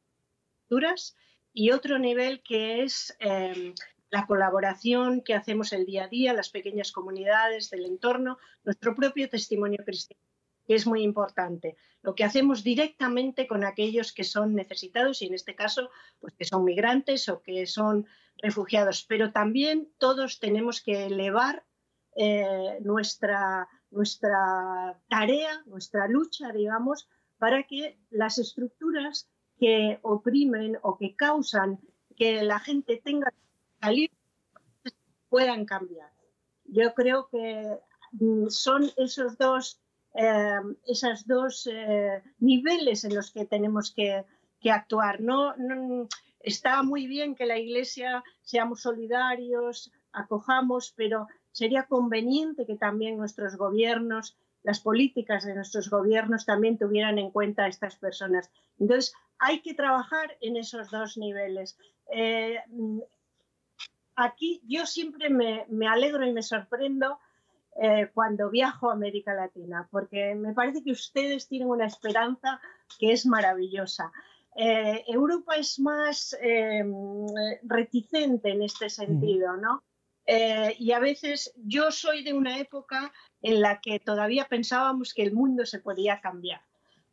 [1.52, 3.74] y otro nivel que es em,
[4.10, 9.28] la colaboración que hacemos el día a día, las pequeñas comunidades del entorno, nuestro propio
[9.28, 10.22] testimonio cristiano,
[10.66, 11.76] que es muy importante.
[12.02, 16.44] Lo que hacemos directamente con aquellos que son necesitados y en este caso, pues que
[16.44, 18.06] son migrantes o que son
[18.38, 21.64] refugiados, pero también todos tenemos que elevar
[22.16, 27.08] eh, nuestra, nuestra tarea, nuestra lucha, digamos,
[27.38, 29.31] para que las estructuras
[29.62, 31.78] que oprimen o que causan
[32.18, 33.44] que la gente tenga que
[33.80, 34.10] salir
[35.28, 36.10] puedan cambiar.
[36.64, 37.78] Yo creo que
[38.10, 39.80] mm, son esos dos,
[40.14, 40.58] eh,
[41.26, 44.26] dos eh, niveles en los que tenemos que,
[44.68, 45.20] actuar.
[45.20, 45.54] No,
[46.40, 53.56] está muy bien que la Iglesia seamos solidarios, acojamos, pero sería conveniente que también nuestros
[53.56, 58.50] gobiernos las políticas de nuestros gobiernos también tuvieran en cuenta a estas personas.
[58.78, 61.76] Entonces, hay que trabajar en esos dos niveles.
[62.12, 62.58] Eh,
[64.14, 67.18] aquí yo siempre me, alegro y me sorprendo
[67.80, 72.60] eh, cuando viajo a América Latina, porque me parece que ustedes tienen una esperanza
[72.98, 74.12] que es maravillosa.
[74.54, 76.36] Eh, Europa es más
[77.62, 79.82] reticente en este sentido, ¿no?
[80.26, 85.32] Y a veces yo soy de una época en la que todavía pensábamos que el
[85.32, 86.62] mundo se podía cambiar.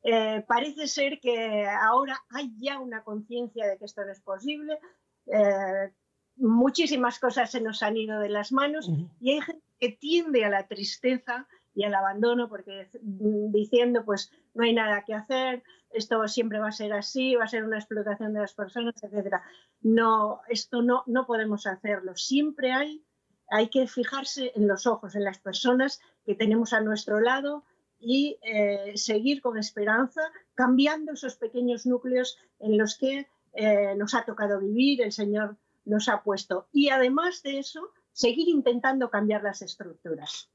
[0.03, 4.79] Eh, parece ser que ahora hay ya una conciencia de que esto no es posible.
[5.27, 5.91] Eh,
[6.37, 10.49] muchísimas cosas se nos han ido de las manos y hay gente que tiende a
[10.49, 11.47] la tristeza
[11.79, 16.73] y al abandono porque diciendo pues no hay nada que hacer, esto siempre va a
[16.73, 19.35] ser así, va a ser una explotación de las personas, etc.
[19.81, 22.17] No, esto no, no podemos hacerlo.
[22.17, 23.01] Siempre hay,
[23.49, 27.63] hay que fijarse en los ojos, en las personas que tenemos a nuestro lado
[27.97, 30.21] y eh, seguir con esperanza,
[30.55, 36.09] cambiando esos pequeños núcleos en los que eh, nos ha tocado vivir, el Señor nos
[36.09, 36.67] ha puesto.
[36.73, 40.49] Y además de eso, seguir intentando cambiar las estructuras.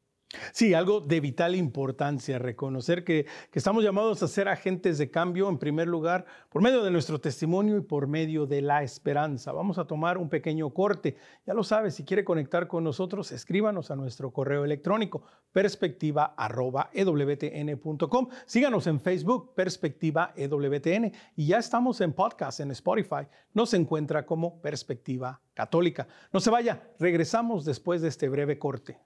[0.52, 5.58] Sí, algo de vital importancia, reconocer que, estamos llamados a ser agentes de cambio, en
[5.58, 9.52] primer lugar, por medio de nuestro testimonio y por medio de la esperanza.
[9.52, 11.16] Vamos a tomar un pequeño corte.
[11.46, 18.28] Ya lo sabes, si quiere conectar con nosotros, escríbanos a nuestro correo electrónico perspectiva.ewtn.com.
[18.44, 23.26] Síganos en Facebook, Perspectiva EWTN, y ya estamos en podcast en Spotify.
[23.52, 26.08] Nos encuentra como Perspectiva Católica.
[26.32, 28.98] No se vaya, regresamos después de este breve corte.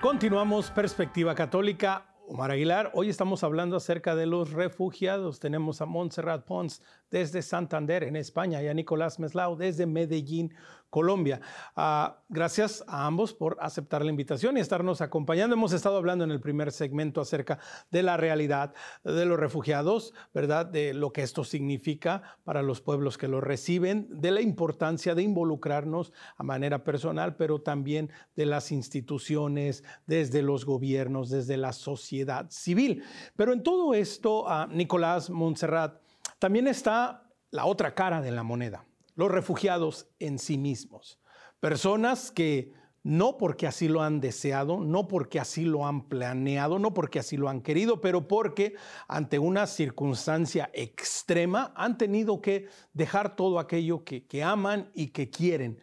[0.00, 2.04] Continuamos Perspectiva Católica.
[2.32, 5.40] Omar Aguilar, hoy estamos hablando acerca de los refugiados.
[5.40, 10.54] Tenemos a Montserrat Pons desde Santander, en España, y a Nicolás Meslao desde Medellín,
[10.90, 11.40] Colombia.
[11.74, 15.54] Ah, gracias a ambos por aceptar la invitación y estarnos acompañando.
[15.54, 17.58] Hemos estado hablando en el primer segmento acerca
[17.90, 20.66] de la realidad de los refugiados, ¿verdad?
[20.66, 25.22] De lo que esto significa para los pueblos que los reciben, de la importancia de
[25.22, 32.19] involucrarnos a manera personal, pero también de las instituciones, desde los gobiernos, desde la sociedad
[32.50, 33.02] civil.
[33.36, 36.00] Pero en todo esto, a Nicolás Montserrat,
[36.38, 38.84] también está la otra cara de la moneda
[39.20, 41.20] los refugiados en sí mismos.
[41.60, 46.94] Personas que no porque así lo han deseado, no porque así lo han planeado, no
[46.94, 48.76] porque así lo han querido, pero porque
[49.08, 55.28] ante una circunstancia extrema han tenido que dejar todo aquello que, que aman y que
[55.28, 55.80] quieren.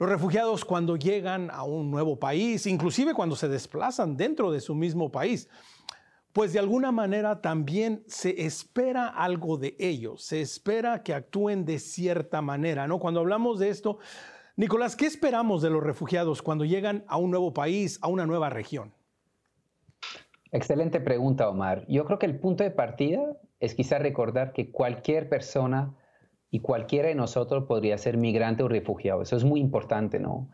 [0.00, 4.74] Los refugiados cuando llegan a un nuevo país, inclusive cuando se desplazan dentro de su
[4.74, 5.46] mismo país,
[6.32, 11.78] pues de alguna manera también se espera algo de ellos, se espera que actúen de
[11.78, 12.98] cierta manera, ¿no?
[12.98, 13.98] Cuando hablamos de esto,
[14.56, 18.48] Nicolás, ¿qué esperamos de los refugiados cuando llegan a un nuevo país, a una nueva
[18.48, 18.94] región?
[20.50, 21.84] Excelente pregunta, Omar.
[21.88, 25.94] Yo creo que el punto de partida es quizá recordar que cualquier persona
[26.50, 29.22] y cualquiera de nosotros podría ser migrante o refugiado.
[29.22, 30.50] Eso es muy importante, ¿no?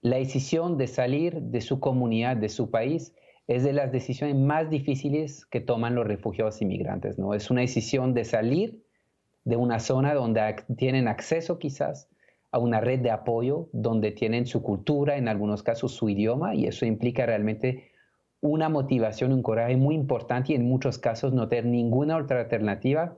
[0.00, 3.14] La decisión de salir de su comunidad, de su país,
[3.46, 7.32] es de las decisiones más difíciles que toman los refugiados inmigrantes, ¿no?
[7.32, 8.84] Es una decisión de salir
[9.44, 12.10] de una zona donde tienen acceso quizás
[12.50, 16.66] a una red de apoyo, donde tienen su cultura, en algunos casos su idioma, y
[16.66, 17.90] eso implica realmente
[18.40, 23.16] una motivación, un coraje muy importante y en muchos casos no tener ninguna otra alternativa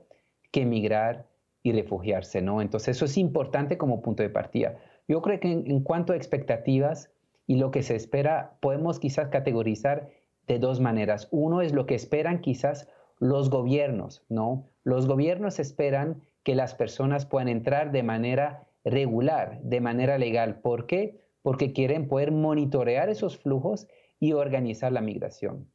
[0.51, 1.27] que emigrar
[1.63, 2.61] y refugiarse, ¿no?
[2.61, 4.77] Entonces eso es importante como punto de partida.
[5.07, 7.11] Yo creo que en, cuanto a expectativas
[7.47, 10.09] y lo que se espera, podemos quizás categorizar
[10.47, 11.27] de dos maneras.
[11.31, 12.87] Uno es lo que esperan quizás
[13.19, 14.67] los gobiernos, ¿no?
[14.83, 20.59] Los gobiernos esperan que las personas puedan entrar de manera regular, de manera legal.
[20.61, 21.21] ¿Por qué?
[21.43, 23.87] Porque quieren poder monitorear esos flujos
[24.19, 25.67] y organizar la migración.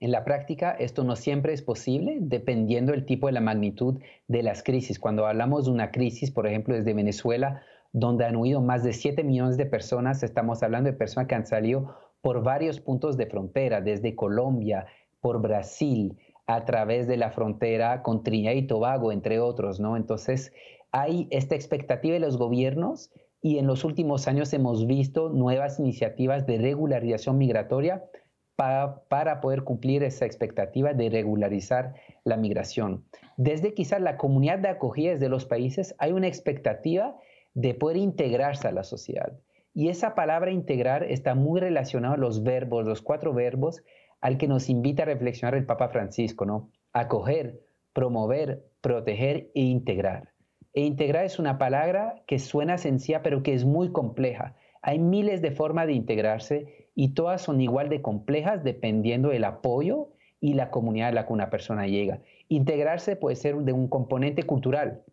[0.00, 4.44] En la práctica, esto no siempre es posible, dependiendo del tipo de la magnitud de
[4.44, 5.00] las crisis.
[5.00, 9.24] Cuando hablamos de una crisis, por ejemplo, desde Venezuela, donde han huido más de 7
[9.24, 13.80] millones de personas, estamos hablando de personas que han salido por varios puntos de frontera,
[13.80, 14.86] desde Colombia,
[15.20, 19.96] por Brasil, a través de la frontera con Trinidad y Tobago, entre otros, ¿no?
[19.96, 20.52] Entonces,
[20.92, 23.10] hay esta expectativa de los gobiernos
[23.42, 28.04] y en los últimos años hemos visto nuevas iniciativas de regularización migratoria
[28.58, 31.94] para, poder cumplir esa expectativa de regularizar
[32.24, 33.04] la migración.
[33.36, 37.16] Desde quizás la comunidad de acogida de los países hay una expectativa
[37.54, 39.38] de poder integrarse a la sociedad.
[39.74, 43.84] Y esa palabra integrar está muy relacionada a los verbos, los cuatro verbos
[44.20, 46.72] al que nos invita a reflexionar el Papa Francisco, ¿no?
[46.92, 47.60] Acoger,
[47.92, 50.32] promover, proteger e integrar.
[50.72, 54.56] E integrar es una palabra que suena sencilla, pero que es muy compleja.
[54.82, 60.08] Hay miles de formas de integrarse y todas son igual de complejas dependiendo del apoyo
[60.40, 62.22] y la comunidad a la que una persona llega.
[62.48, 65.04] Integrarse puede ser de un componente cultural,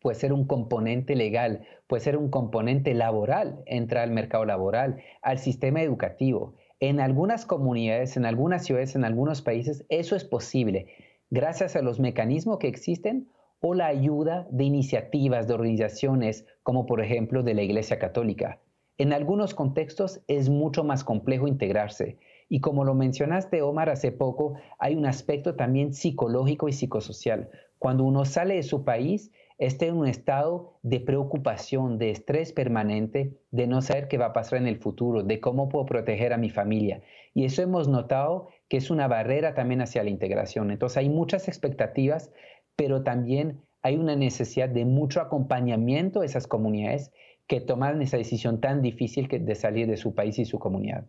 [0.00, 5.38] puede ser un componente legal, puede ser un componente laboral, entrar al mercado laboral, al
[5.38, 6.56] sistema educativo.
[6.80, 10.88] En algunas comunidades, en algunas ciudades, en algunos países, eso es posible,
[11.30, 13.28] gracias a los mecanismos que existen
[13.60, 18.58] o la ayuda de iniciativas, de organizaciones, como por ejemplo de la Iglesia Católica.
[18.96, 22.18] En algunos contextos es mucho más complejo integrarse.
[22.48, 27.50] Y como lo mencionaste, Omar, hace poco, hay un aspecto también psicológico y psicosocial.
[27.78, 33.36] Cuando uno sale de su país, está en un estado de preocupación, de estrés permanente,
[33.50, 36.38] de no saber qué va a pasar en el futuro, de cómo puedo proteger a
[36.38, 37.02] mi familia.
[37.34, 40.70] Y eso hemos notado que es una barrera también hacia la integración.
[40.70, 42.32] Entonces hay muchas expectativas,
[42.76, 47.12] pero también hay una necesidad de mucho acompañamiento de esas comunidades
[47.46, 51.06] que toman esa decisión tan difícil de salir de su país y su comunidad.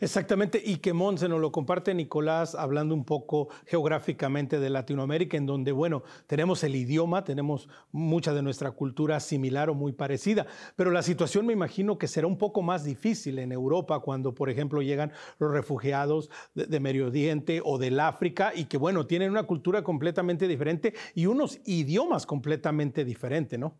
[0.00, 5.46] Exactamente, y que Monse nos lo comparte Nicolás hablando un poco geográficamente de Latinoamérica, en
[5.46, 10.90] donde, bueno, tenemos el idioma, tenemos mucha de nuestra cultura similar o muy parecida, pero
[10.90, 14.82] la situación me imagino que será un poco más difícil en Europa cuando, por ejemplo,
[14.82, 19.82] llegan los refugiados de, Medio Oriente o del África y que, bueno, tienen una cultura
[19.82, 23.74] completamente diferente y unos idiomas completamente diferentes, ¿no?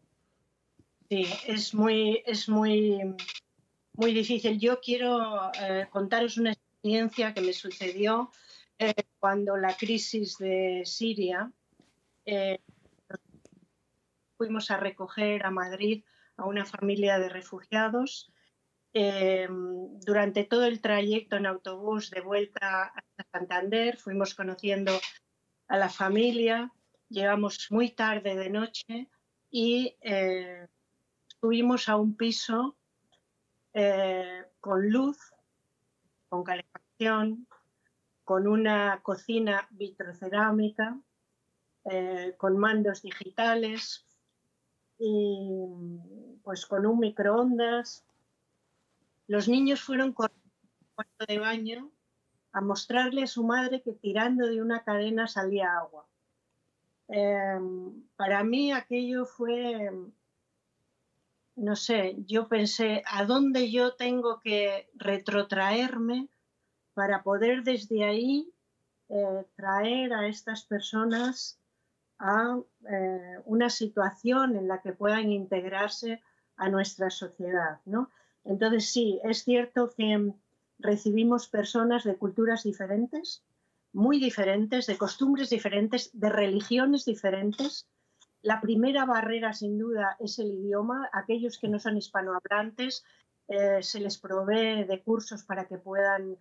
[1.11, 3.17] Sí, es muy, es muy
[3.99, 4.61] muy difícil.
[4.61, 8.31] Yo quiero eh, contaros una experiencia que me sucedió
[8.79, 11.51] eh, cuando la crisis de Siria
[12.25, 12.61] eh,
[14.37, 16.05] fuimos a recoger a Madrid
[16.37, 18.33] a una familia de refugiados.
[18.93, 24.93] durante todo el trayecto en autobús de vuelta a Santander fuimos conociendo
[25.67, 26.73] a la familia,
[27.09, 29.09] llegamos muy tarde de noche
[29.51, 29.97] y
[31.41, 32.77] subimos a un piso
[33.73, 35.19] eh, con luz,
[36.29, 37.47] con calefacción,
[38.25, 40.99] con una cocina vitrocerámica,
[41.85, 44.05] eh, con mandos digitales
[44.99, 45.67] y
[46.43, 48.05] pues con un microondas.
[49.27, 50.31] Los niños fueron con
[50.95, 51.91] cuarto de baño
[52.53, 56.07] a mostrarle a su madre que tirando de una cadena salía agua.
[57.09, 59.91] Em, para mí aquello fue,
[61.59, 66.29] no sé, yo pensé, ¿a dónde yo tengo que retrotraerme
[66.95, 68.49] para poder desde ahí
[69.09, 71.59] eh, traer a estas personas
[72.19, 72.59] a
[72.91, 76.23] eh, una situación en la que puedan integrarse
[76.57, 77.81] a nuestra sociedad?
[77.85, 78.11] ¿no?
[78.45, 80.33] Entonces sí, es cierto que
[80.79, 83.43] recibimos personas de culturas diferentes,
[83.93, 87.89] muy diferentes, de costumbres diferentes, de religiones diferentes.
[88.43, 91.09] La primera barrera, sin duda, es el idioma.
[91.13, 93.05] Aquellos que no son hispanohablantes
[93.49, 96.37] eh, se les provee de cursos para que puedan eh,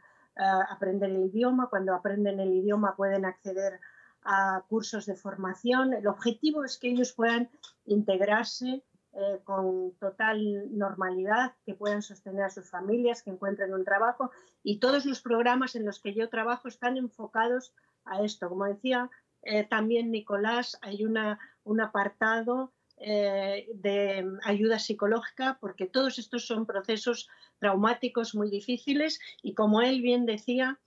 [0.70, 1.70] aprender el idioma.
[1.70, 3.80] Cuando aprenden el idioma pueden acceder
[4.24, 5.94] a cursos de formación.
[5.94, 7.50] El objetivo es que ellos puedan
[7.86, 8.84] integrarse
[9.14, 14.30] eh, con total normalidad, que puedan sostener a sus familias, que encuentren un trabajo.
[14.62, 17.74] Y todos los programas en los que yo trabajo están enfocados
[18.06, 18.50] a esto.
[18.50, 19.10] Como decía
[19.48, 26.66] eh, también Nicolás, hay una, un apartado eh, de ayuda psicológica, porque todos estos son
[26.66, 27.30] procesos
[27.60, 30.80] traumáticos muy difíciles y como él bien decía,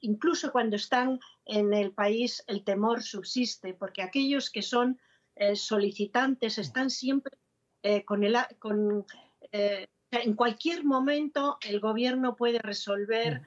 [0.00, 4.98] incluso cuando están en el país el temor subsiste, porque aquellos que son
[5.38, 7.38] eh, solicitantes están siempre
[7.82, 8.36] eh, con el...
[8.58, 9.06] Con,
[9.52, 13.42] eh, en cualquier momento el gobierno puede resolver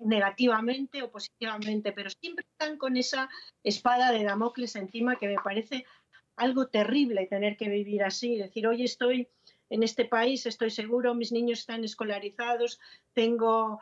[0.00, 3.28] negativamente o positivamente, pero siempre están con esa
[3.64, 5.84] espada de Damocles encima que me parece
[6.36, 9.28] algo terrible tener que vivir así, decir, hoy estoy
[9.70, 12.78] en este país, estoy seguro, mis niños están escolarizados,
[13.14, 13.80] tengo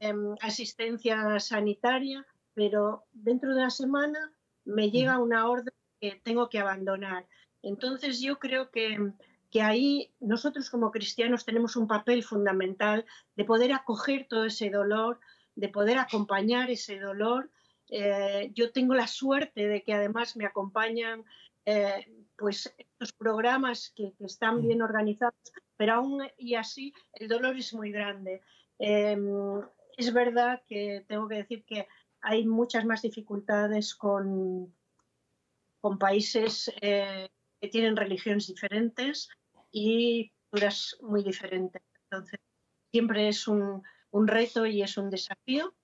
[0.00, 4.32] em, asistencia sanitaria, pero dentro de una semana
[4.64, 5.74] me llega una orden
[6.22, 7.26] tengo que abandonar.
[7.62, 9.12] Entonces yo creo que,
[9.52, 13.04] que ahí nosotros como cristianos tenemos un papel fundamental
[13.36, 15.20] de poder acoger todo ese dolor,
[15.54, 17.50] de poder acompañar ese dolor.
[17.90, 21.26] Eh, yo tengo la suerte de que además me acompañan
[21.66, 24.66] eh, pues estos programas que, están mm.
[24.68, 28.40] bien organizados, pero aún y así el dolor es muy grande.
[28.78, 29.60] Em,
[29.98, 31.86] es verdad que tengo que decir que
[32.22, 34.74] hay muchas más dificultades con,
[35.82, 37.28] con países eh,
[37.60, 39.28] que tienen religiones diferentes
[39.72, 41.82] y culturas muy diferentes.
[42.04, 42.38] Entonces,
[42.92, 45.74] siempre es un, reto y es un desafío,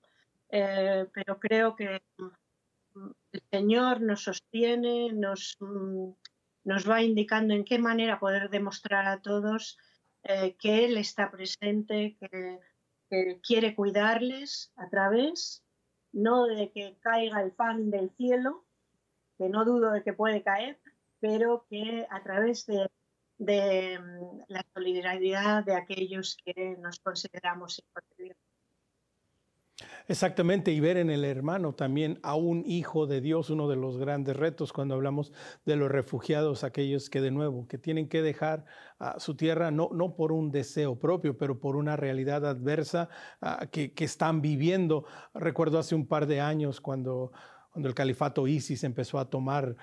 [0.49, 6.11] eh, pero creo que mm, el Señor nos sostiene, nos, mm,
[6.65, 9.77] nos va indicando en qué manera poder demostrar a todos
[10.23, 12.59] eh, que Él está presente, que,
[13.09, 15.63] que, quiere cuidarles a través,
[16.11, 18.65] no de que caiga el pan del cielo,
[19.37, 20.79] que no dudo de que puede caer,
[21.19, 22.89] pero que a través de,
[23.39, 28.37] mm, la solidaridad de aquellos que nos consideramos importantes.
[30.09, 33.97] Exactamente, y ver en el hermano también a un hijo de Dios, uno de los
[33.97, 35.31] grandes retos cuando hablamos
[35.65, 38.65] de los refugiados, aquellos que de nuevo, que tienen que dejar
[39.17, 43.07] su tierra no, no por un deseo propio, pero por una realidad adversa
[43.39, 45.05] ah, que, que están viviendo.
[45.33, 47.31] Recuerdo hace un par de años cuando
[47.71, 49.75] cuando el califato ISIS empezó a tomar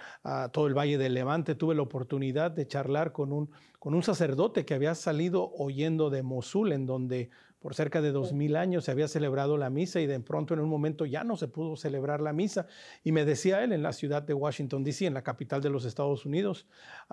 [0.53, 4.65] todo el Valle del Levante, tuve la oportunidad de charlar con un, con un sacerdote
[4.65, 7.31] que había salido oyendo de Mosul, en donde
[7.61, 10.61] por cerca de dos mil años se había celebrado la misa y de pronto en
[10.61, 12.67] un momento ya no se pudo celebrar la misa.
[13.03, 15.85] Y me decía él en la ciudad de Washington, D.C., en la capital de los
[15.85, 16.67] Estados Unidos,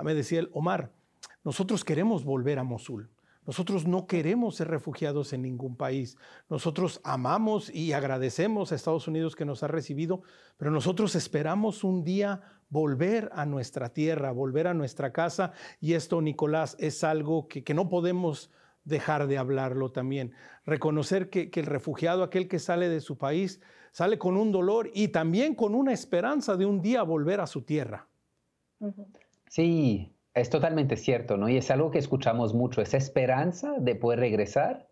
[0.04, 0.92] me decía él, Omar,
[1.44, 3.10] nosotros queremos volver a Mosul.
[3.46, 6.18] Nosotros no queremos ser refugiados en ningún país.
[6.50, 10.22] Nosotros amamos y agradecemos a Estados Unidos que nos ha recibido,
[10.58, 15.52] pero nosotros esperamos un día volver a nuestra tierra, volver a nuestra casa.
[15.80, 18.50] Y esto, Nicolás, es algo que, no podemos
[18.86, 20.34] dejar de hablarlo también.
[20.66, 24.90] Reconocer que, que el refugiado, aquel que sale de su país, sale con un dolor
[24.94, 28.08] y también con una esperanza de un día volver a su tierra.
[29.50, 31.48] Sí, es totalmente cierto, ¿no?
[31.50, 34.88] Y es algo que escuchamos mucho, esa esperanza de poder regresar,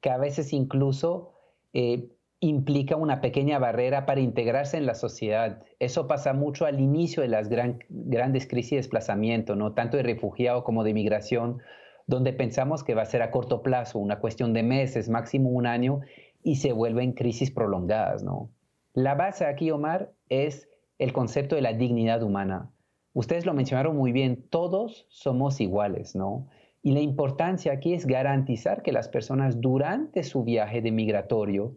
[0.00, 1.32] que a veces incluso
[1.72, 2.08] eh,
[2.40, 5.62] implica una pequeña barrera para integrarse en la sociedad.
[5.80, 9.72] Eso pasa mucho al inicio de las grandes crisis de desplazamiento, ¿no?
[9.72, 11.60] Tanto de refugiado como de inmigración,
[12.06, 15.66] donde pensamos que va a ser a corto plazo, una cuestión de meses, máximo un
[15.66, 16.02] año,
[16.42, 18.50] y se vuelven crisis prolongadas, ¿no?
[18.92, 20.68] La base aquí, Omar, es
[20.98, 22.70] el concepto de la dignidad humana
[23.14, 26.48] Ustedes lo mencionaron muy bien, todos somos iguales, ¿no?
[26.82, 31.76] Y la importancia aquí es garantizar que las personas durante su viaje de migratorio,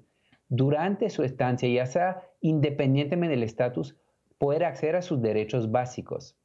[0.50, 3.96] durante su estancia, ya sea independientemente del estatus,
[4.40, 6.36] puedan acceder a sus derechos básicos.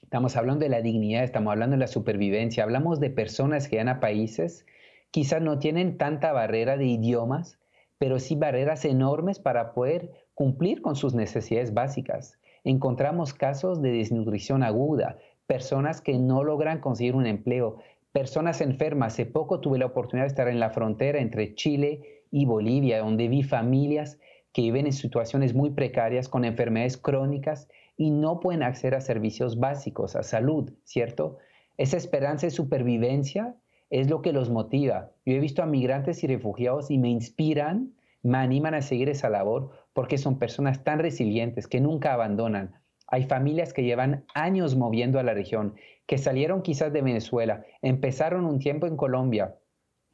[0.00, 3.88] Estamos hablando de la dignidad, estamos hablando de la supervivencia, hablamos de personas que van
[3.88, 4.64] a países,
[5.10, 7.58] quizás no tienen tanta barrera de idiomas,
[7.98, 12.39] pero sí barreras enormes para poder cumplir con sus necesidades básicas.
[12.64, 17.78] Encontramos casos de desnutrición aguda, personas que no logran conseguir un empleo,
[18.12, 19.14] personas enfermas.
[19.14, 23.28] Hace poco tuve la oportunidad de estar en la frontera entre Chile y Bolivia, donde
[23.28, 24.18] vi familias
[24.52, 29.58] que viven en situaciones muy precarias con enfermedades crónicas y no pueden acceder a servicios
[29.58, 31.38] básicos, a salud, ¿cierto?
[31.76, 33.54] Esa esperanza de supervivencia
[33.90, 35.10] es lo que los motiva.
[35.26, 37.92] Yo he visto a migrantes y refugiados y me inspiran,
[38.22, 42.74] me animan a seguir esa labor porque son personas tan resilientes que nunca abandonan.
[43.08, 45.74] Hay familias que llevan años moviendo a la región,
[46.06, 49.56] que salieron quizás de Venezuela, empezaron un tiempo en Colombia,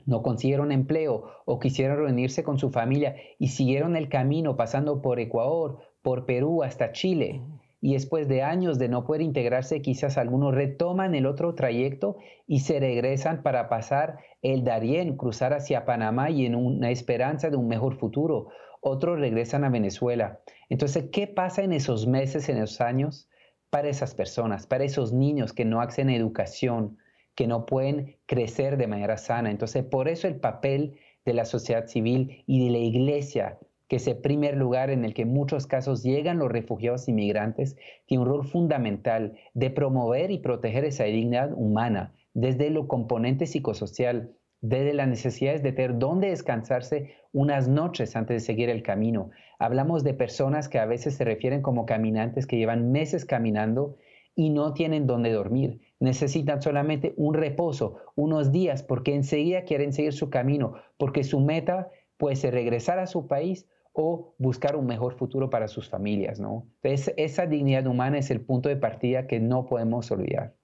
[0.06, 5.18] no consiguieron empleo o quisieron reunirse con su familia y siguieron el camino pasando por
[5.18, 7.42] Ecuador, por Perú hasta Chile.
[7.80, 12.16] Y después de años de no poder integrarse, quizás algunos retoman el otro trayecto
[12.46, 17.56] y se regresan para pasar el Darién, cruzar hacia Panamá y en una esperanza de
[17.56, 18.48] un mejor futuro.
[18.88, 20.40] Otros regresan a Venezuela.
[20.68, 23.28] Entonces, ¿qué pasa en esos meses, en esos años
[23.68, 26.98] para esas personas, para esos niños que no acceden a educación,
[27.34, 29.50] que no pueden crecer de manera sana.
[29.50, 33.58] Entonces, por eso el papel de la sociedad civil y de la iglesia,
[33.88, 37.76] que es el primer lugar en el que en muchos casos llegan los refugiados inmigrantes,
[38.06, 44.32] tiene un rol fundamental de promover y proteger esa dignidad humana desde lo componente psicosocial,
[44.68, 49.30] desde las necesidades de tener dónde descansarse unas noches antes de seguir el camino.
[49.58, 53.96] Hablamos de personas que a veces se refieren como caminantes que llevan meses caminando
[54.34, 60.12] y no tienen dónde dormir necesitan solamente un reposo, unos días, porque enseguida quieren seguir
[60.12, 65.14] su camino, porque su meta puede ser regresar a su país o buscar un mejor
[65.14, 66.66] futuro para sus familias, ¿no?
[66.82, 70.54] Entonces, esa dignidad humana es el punto de partida que no podemos olvidar.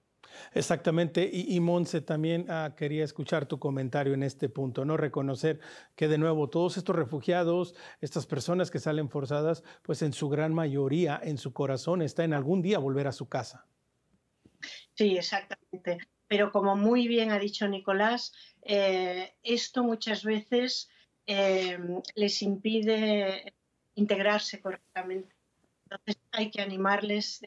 [0.53, 4.97] Exactamente, y, Monse también ah, quería escuchar tu comentario en este punto, ¿no?
[4.97, 5.59] Reconocer
[5.95, 10.53] que de nuevo todos estos refugiados, estas personas que salen forzadas, pues en su gran
[10.53, 13.65] mayoría, en su corazón está en algún día volver a su casa.
[14.93, 15.97] Sí, exactamente.
[16.27, 20.89] Pero como muy bien ha dicho Nicolás, eh, esto muchas veces
[21.25, 21.77] eh,
[22.15, 23.53] les impide
[23.95, 25.35] integrarse correctamente.
[25.83, 27.41] Entonces hay que animarles.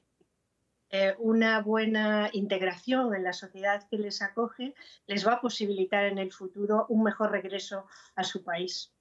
[0.99, 4.75] Eh, una buena integración en la sociedad que les acoge
[5.07, 8.95] les va a posibilitar en el futuro un mejor regreso a su país.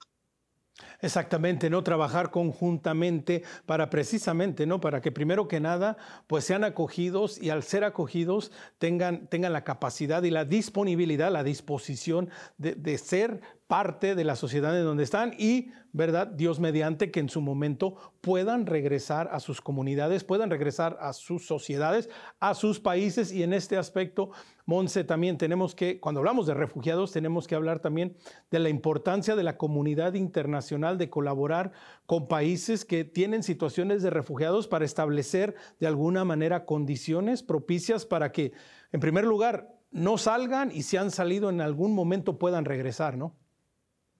[0.99, 1.83] Exactamente, ¿no?
[1.83, 4.81] Trabajar conjuntamente para precisamente, ¿no?
[4.81, 5.95] Para que primero que nada,
[6.27, 11.43] pues sean acogidos y al ser acogidos tengan, tengan la capacidad y la disponibilidad, la
[11.43, 16.27] disposición de, de ser parte de la sociedad en donde están y, ¿verdad?
[16.27, 21.47] Dios mediante que en su momento puedan regresar a sus comunidades, puedan regresar a sus
[21.47, 22.09] sociedades,
[22.39, 24.29] a sus países y en este aspecto,
[24.67, 28.15] Monse, también tenemos que, cuando hablamos de refugiados, tenemos que hablar también
[28.51, 31.71] de la importancia de la comunidad internacional de colaborar
[32.05, 38.31] con países que tienen situaciones de refugiados para establecer de alguna manera condiciones propicias para
[38.31, 38.53] que,
[38.91, 43.35] en primer lugar, no salgan y si han salido en algún momento puedan regresar, ¿no?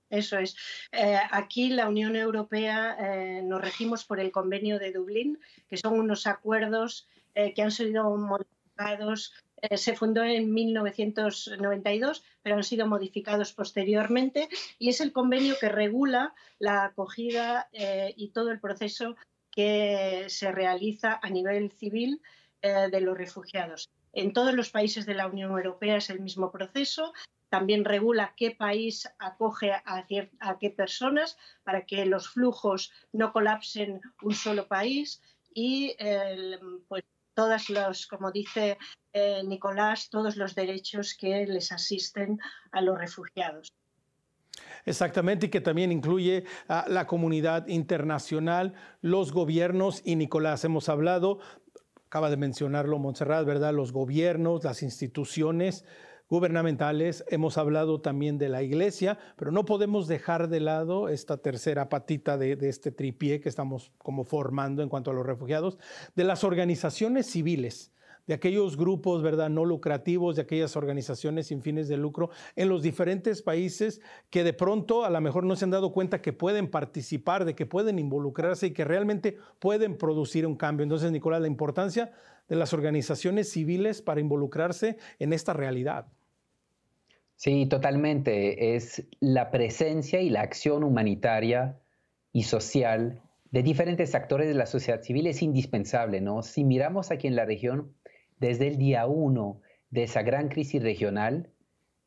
[0.10, 0.56] Eso es.
[0.92, 6.00] Eh, aquí la Unión Europea eh, nos regimos por el Convenio de Dublín, que son
[6.00, 9.34] unos acuerdos eh, que han sido modificados.
[9.76, 14.48] se fundó en 1992, pero han sido modificados posteriormente
[14.78, 17.68] y es el convenio que regula la acogida
[18.16, 19.16] y todo el proceso
[19.50, 22.22] que se realiza a nivel civil
[22.62, 23.90] de los refugiados.
[24.14, 27.14] En todos los países de la Unión Europea es el mismo proceso
[27.56, 30.06] también regula qué país acoge a,
[30.60, 35.22] qué personas para que los flujos no colapsen un solo país
[35.54, 35.96] y
[36.90, 38.78] pues todas los, como dice
[39.14, 42.40] eh, Nicolás, todos los derechos que les asisten
[42.74, 43.72] a los refugiados.
[44.84, 51.40] Exactamente, y que también incluye a la comunidad internacional, los gobiernos, y Nicolás, hemos hablado,
[52.08, 53.74] acaba de mencionarlo Montserrat, ¿verdad?
[53.74, 55.86] Los gobiernos, las instituciones,
[56.30, 61.90] gubernamentales, hemos hablado también de la iglesia, pero no podemos dejar de lado esta tercera
[61.90, 65.78] patita de, este tripié que estamos como formando en cuanto a los refugiados,
[66.16, 67.92] de las organizaciones civiles
[68.28, 72.82] de aquellos grupos, ¿verdad?, no lucrativos, de aquellas organizaciones sin fines de lucro en los
[72.82, 76.70] diferentes países que de pronto a lo mejor no se han dado cuenta que pueden
[76.70, 80.84] participar, de que pueden involucrarse y que realmente pueden producir un cambio.
[80.84, 82.12] Entonces, Nicolás, la importancia
[82.48, 86.08] de las organizaciones civiles para involucrarse en esta realidad.
[87.36, 88.76] Sí, totalmente.
[88.76, 91.80] Es la presencia y la acción humanitaria
[92.32, 93.22] y social
[93.52, 96.42] de diferentes actores de la sociedad civil es indispensable, ¿no?
[96.42, 97.94] Si miramos aquí en la región,
[98.40, 99.62] desde el día uno
[99.92, 101.52] de esa gran crisis regional,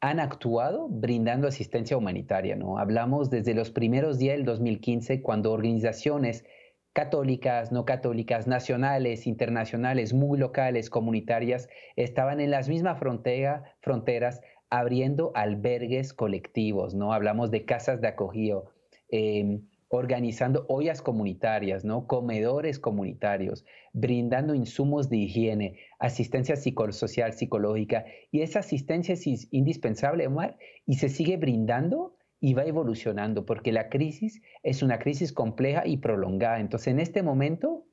[0.01, 2.79] han actuado brindando asistencia humanitaria, ¿no?
[2.79, 6.45] Hablamos desde los primeros días del 2015, cuando organizaciones
[6.93, 14.41] católicas, no católicas, nacionales, internacionales, muy locales, comunitarias, estaban en las mismas fronteras
[14.71, 17.13] abriendo albergues colectivos, ¿no?
[17.13, 18.73] Hablamos de casas de acogido,
[19.11, 22.07] em, organizando ollas comunitarias, ¿no?
[22.07, 23.65] Comedores comunitarios,
[23.95, 31.09] brindando insumos de higiene, asistencia psicosocial, psicológica, y esa asistencia es indispensable, Omar, y se
[31.09, 36.61] sigue brindando y va evolucionando, porque la crisis es una crisis compleja y prolongada.
[36.61, 37.87] Entonces, en este momento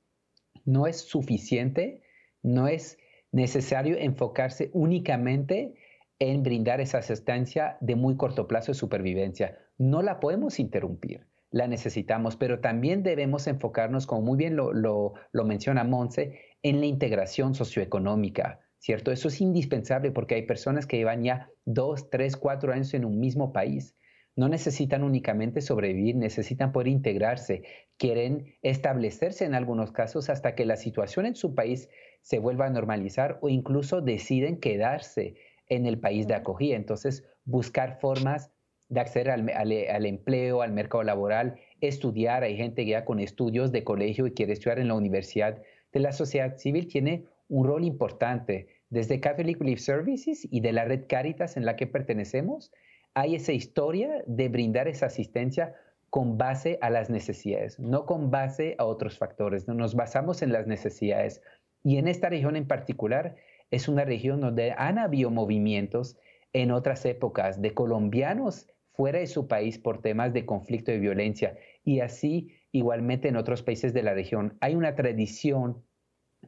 [0.66, 2.04] no es suficiente,
[2.44, 2.98] no es
[3.32, 5.76] necesario enfocarse únicamente
[6.20, 9.58] en brindar esa asistencia de muy corto plazo de supervivencia.
[9.78, 15.46] No la podemos interrumpir, la necesitamos, pero también debemos enfocarnos, como muy bien lo, lo,
[15.46, 19.12] menciona Monse, en la integración socioeconómica, ¿cierto?
[19.12, 23.20] Eso es indispensable porque hay personas que llevan ya dos, tres, cuatro años en un
[23.20, 23.96] mismo país.
[24.38, 27.64] No necesitan únicamente sobrevivir, necesitan poder integrarse,
[27.98, 31.90] quieren establecerse en algunos casos hasta que la situación en su país
[32.22, 35.36] se vuelva a normalizar o incluso deciden quedarse
[35.68, 36.76] en el país de acogida.
[36.76, 38.52] Entonces, buscar formas
[38.90, 42.44] de acceder al, empleo, al mercado laboral, estudiar.
[42.44, 45.62] Hay gente que ya con estudios de colegio y quiere estudiar en la universidad.
[45.92, 48.68] De la sociedad civil tiene un rol importante.
[48.90, 52.72] Desde Catholic Relief Services y de la red Caritas en la que pertenecemos,
[53.14, 55.74] hay esa historia de brindar esa asistencia
[56.10, 59.68] con base a las necesidades, no con base a otros factores.
[59.68, 61.42] Nos basamos en las necesidades.
[61.84, 63.36] Y en esta región en particular,
[63.76, 66.18] es una región donde han habido movimientos
[66.54, 71.58] en otras épocas de colombianos fuera de su país por temas de conflicto y violencia.
[71.84, 75.84] Y así igualmente en otros países de la región hay una tradición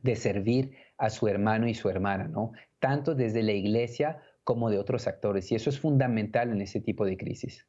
[0.02, 2.54] de servir a su hermano y su hermana, ¿no?
[2.80, 5.52] Tanto desde la iglesia como de otros actores.
[5.52, 7.68] Y eso es fundamental en ese tipo de crisis.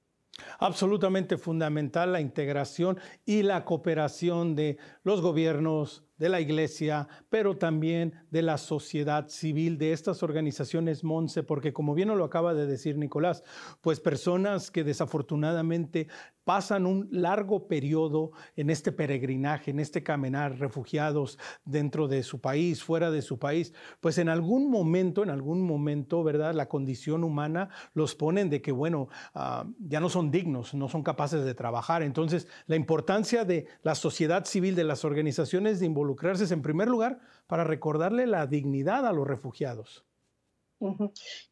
[0.60, 8.14] Absolutamente fundamental la integración y la cooperación de los gobiernos, de la iglesia, pero también
[8.30, 12.96] de la sociedad civil, de estas organizaciones Monse, porque como bien lo acaba de decir
[12.96, 13.42] Nicolás,
[13.80, 16.08] pues personas que desafortunadamente
[16.48, 22.82] pasan un largo periodo en este peregrinaje, en este caminar, refugiados dentro de su país,
[22.82, 26.54] fuera de su país, pues en algún momento, en algún momento, ¿verdad?
[26.54, 31.02] La condición humana los ponen de que, bueno, ah, ya no son dignos, no son
[31.02, 32.02] capaces de trabajar.
[32.02, 37.20] Entonces, la importancia de la sociedad civil, de las organizaciones de involucrarse en primer lugar
[37.46, 40.07] para recordarle la dignidad a los refugiados.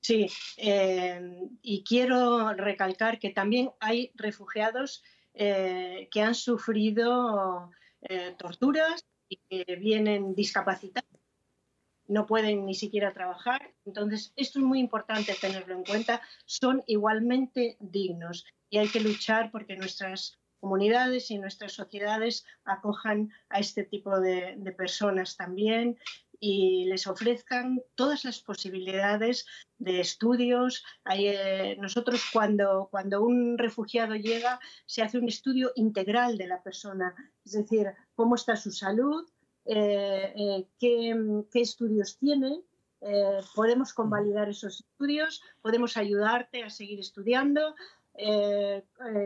[0.00, 1.20] Sí, eh,
[1.62, 5.02] y quiero recalcar que también hay refugiados
[5.34, 7.70] eh, que han sufrido
[8.02, 11.10] eh, torturas y que vienen discapacitados,
[12.06, 13.74] no pueden ni siquiera trabajar.
[13.84, 16.22] Entonces, esto es muy importante tenerlo en cuenta.
[16.44, 23.58] Son igualmente dignos y hay que luchar porque nuestras comunidades y nuestras sociedades acojan a
[23.58, 25.98] este tipo de personas también
[26.40, 29.46] y les ofrezcan todas las posibilidades
[29.78, 30.84] de estudios.
[31.12, 37.14] Eh, nosotros cuando, cuando un refugiado llega se hace un estudio integral de la persona,
[37.44, 39.26] es decir, cómo está su salud,
[39.64, 41.14] eh, eh, qué,
[41.50, 42.62] qué, estudios tiene.
[43.54, 47.74] podemos convalidar esos estudios, podemos ayudarte a seguir estudiando,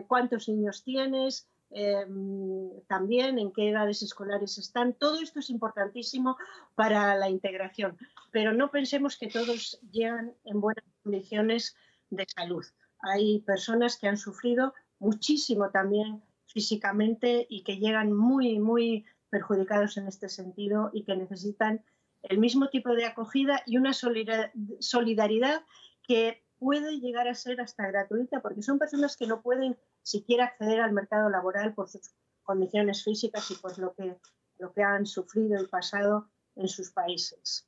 [0.08, 4.92] cuántos niños tienes, Em, también en qué edades escolares están.
[4.92, 6.36] Todo esto es importantísimo
[6.74, 7.96] para la integración,
[8.32, 11.76] pero no pensemos que todos llegan en buenas condiciones
[12.10, 12.64] de salud.
[13.02, 20.08] Hay personas que han sufrido muchísimo también físicamente y que llegan muy, muy perjudicados en
[20.08, 21.84] este sentido y que necesitan
[22.22, 25.64] el mismo tipo de acogida y una solidaridad
[26.02, 30.80] que puede llegar a ser hasta gratuita, porque son personas que no pueden siquiera acceder
[30.80, 32.10] al mercado laboral por sus
[32.42, 34.16] condiciones físicas y por lo que,
[34.58, 37.66] lo que han sufrido y pasado en sus países.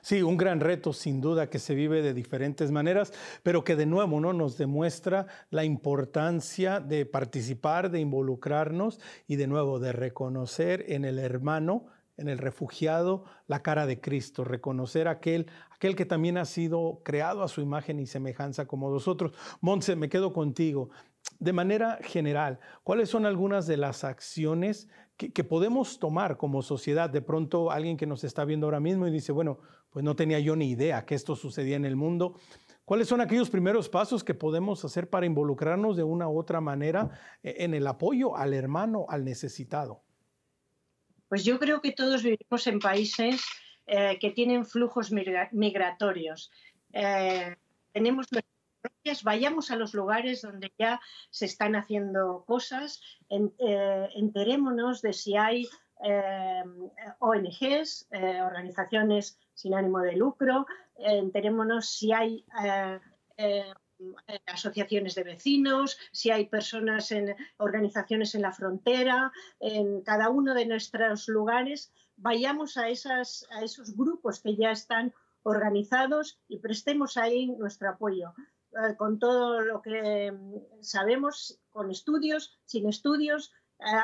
[0.00, 3.12] Sí, un gran reto sin duda que se vive de diferentes maneras,
[3.42, 4.32] pero que de nuevo ¿no?
[4.32, 11.18] nos demuestra la importancia de participar, de involucrarnos y de nuevo de reconocer en el
[11.18, 17.00] hermano en el refugiado la cara de Cristo, reconocer aquel, aquel que también ha sido
[17.04, 19.32] creado a su imagen y semejanza como nosotros.
[19.60, 20.90] Monse, me quedo contigo.
[21.38, 27.10] De manera general, ¿cuáles son algunas de las acciones que, podemos tomar como sociedad?
[27.10, 29.58] De pronto alguien que nos está viendo ahora mismo y dice, bueno,
[29.90, 32.36] pues no tenía yo ni idea que esto sucedía en el mundo.
[32.84, 37.10] ¿Cuáles son aquellos primeros pasos que podemos hacer para involucrarnos de una u otra manera
[37.42, 40.02] eh, en el apoyo al hermano, al necesitado?
[41.28, 43.44] Pues yo creo que todos vivimos en países
[43.86, 46.50] eh, que tienen flujos migratorios.
[46.92, 47.56] Eh,
[47.92, 48.28] tenemos
[48.82, 55.68] propias, vayamos a los lugares donde ya se están haciendo cosas, enterémonos de si hay
[57.20, 60.66] ONGs, organizaciones sin ánimo de lucro,
[60.96, 63.72] enterémonos si hay eh,
[64.26, 70.54] eh, asociaciones de vecinos, si hay personas en organizaciones en la frontera, en cada uno
[70.54, 75.14] de nuestros lugares, vayamos a, esas, a esos grupos que ya están
[75.44, 78.34] organizados y prestemos ahí nuestro apoyo
[78.72, 80.32] eh, con todo lo que
[80.80, 83.52] sabemos, con estudios, sin estudios.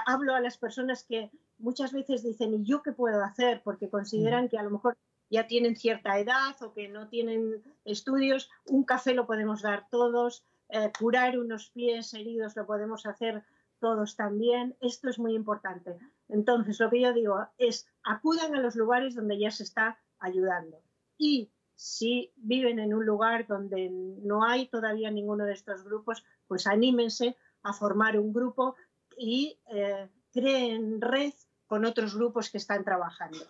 [0.06, 3.62] hablo a las personas que muchas veces dicen, ¿y yo qué puedo hacer?
[3.62, 4.96] Porque consideran que a lo mejor
[5.30, 10.44] ya tienen cierta edad o que no tienen estudios, un café lo podemos dar todos,
[10.70, 13.44] eh, curar unos pies heridos lo podemos hacer
[13.80, 14.76] todos también.
[14.80, 15.96] Esto es muy importante.
[16.28, 20.82] Entonces, lo que yo digo es, acudan a los lugares donde ya se está ayudando.
[21.16, 26.66] Y si viven en un lugar donde no hay todavía ninguno de estos grupos, pues
[26.66, 28.74] anímense a formar un grupo
[29.16, 31.32] y eh, creen red
[31.68, 33.46] con otros grupos que están trabajando.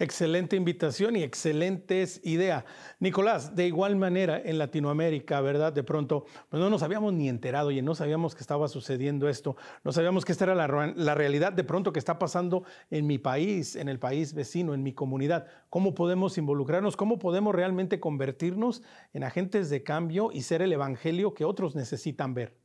[0.00, 2.64] Excelente invitación y excelentes ideas.
[3.00, 5.74] Nicolás, de igual manera en Latinoamérica, ¿verdad?
[5.74, 9.56] De pronto, pues no nos habíamos ni enterado y no sabíamos que estaba sucediendo esto,
[9.84, 13.18] no sabíamos que esta era la, la, realidad de pronto que está pasando en mi
[13.18, 15.48] país, en el país vecino, en mi comunidad.
[15.68, 16.96] ¿Cómo podemos involucrarnos?
[16.96, 18.82] ¿Cómo podemos realmente convertirnos
[19.12, 22.56] en agentes de cambio y ser el evangelio que otros necesitan ver?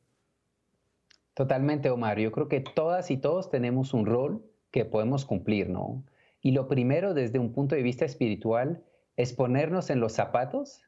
[1.34, 2.18] Totalmente, Omar.
[2.18, 6.02] Yo creo que todas y todos tenemos un rol que podemos cumplir, ¿no?
[6.46, 8.84] Y lo primero desde un punto de vista espiritual
[9.18, 10.84] es ponernos en los zapatos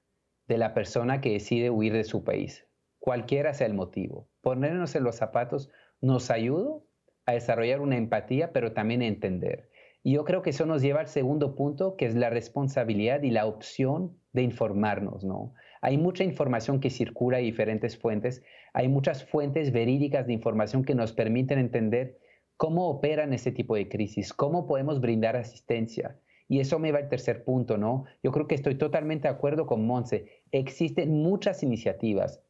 [0.47, 2.67] de la persona que decide huir de su país,
[2.99, 4.29] cualquiera sea el motivo.
[4.41, 6.77] Ponernos en los zapatos nos ayuda
[7.25, 9.71] a desarrollar una empatía, pero también a entender.
[10.03, 13.31] Y yo creo que eso nos lleva al segundo punto, que es la responsabilidad y
[13.31, 15.55] la opción de informarnos, ¿no?
[15.81, 18.43] Hay mucha información que circula en diferentes fuentes,
[18.73, 22.19] hay muchas fuentes verídicas de información que nos permiten entender
[22.57, 26.19] cómo operan este tipo de crisis, cómo podemos brindar asistencia.
[26.49, 28.05] Y eso me va al tercer punto, ¿no?
[28.23, 30.43] Yo creo que estoy totalmente de acuerdo con Monse.
[30.51, 32.41] Existen muchas iniciativas.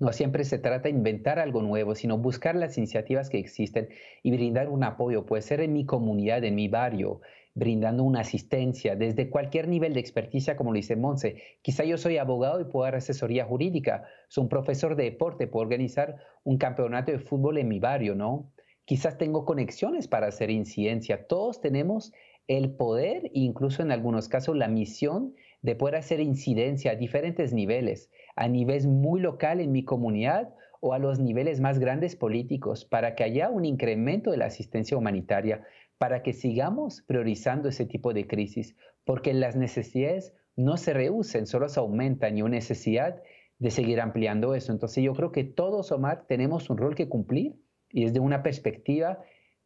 [0.00, 3.88] No siempre se trata de inventar algo nuevo, sino buscar las iniciativas que existen
[4.22, 5.24] y brindar un apoyo.
[5.24, 7.20] Puede ser en mi comunidad, en mi barrio,
[7.54, 11.42] brindando una asistencia desde cualquier nivel de experticia, como lo dice Monse.
[11.62, 14.04] Quizá yo soy abogado y puedo dar asesoría jurídica.
[14.28, 18.52] Soy un profesor de deporte, puedo organizar un campeonato de fútbol en mi barrio, ¿no?
[18.88, 21.26] Quizás tengo conexiones para hacer incidencia.
[21.26, 22.10] Todos tenemos
[22.46, 28.10] el poder, incluso en algunos casos la misión de poder hacer incidencia a diferentes niveles,
[28.34, 33.14] a niveles muy local en mi comunidad o a los niveles más grandes políticos, para
[33.14, 35.66] que haya un incremento de la asistencia humanitaria,
[35.98, 38.74] para que sigamos priorizando ese tipo de crisis,
[39.04, 43.22] porque las necesidades no se reducen, solo se aumentan y una necesidad
[43.58, 44.72] de seguir ampliando eso.
[44.72, 47.56] Entonces yo creo que todos, Omar, tenemos un rol que cumplir
[47.90, 49.18] y desde una perspectiva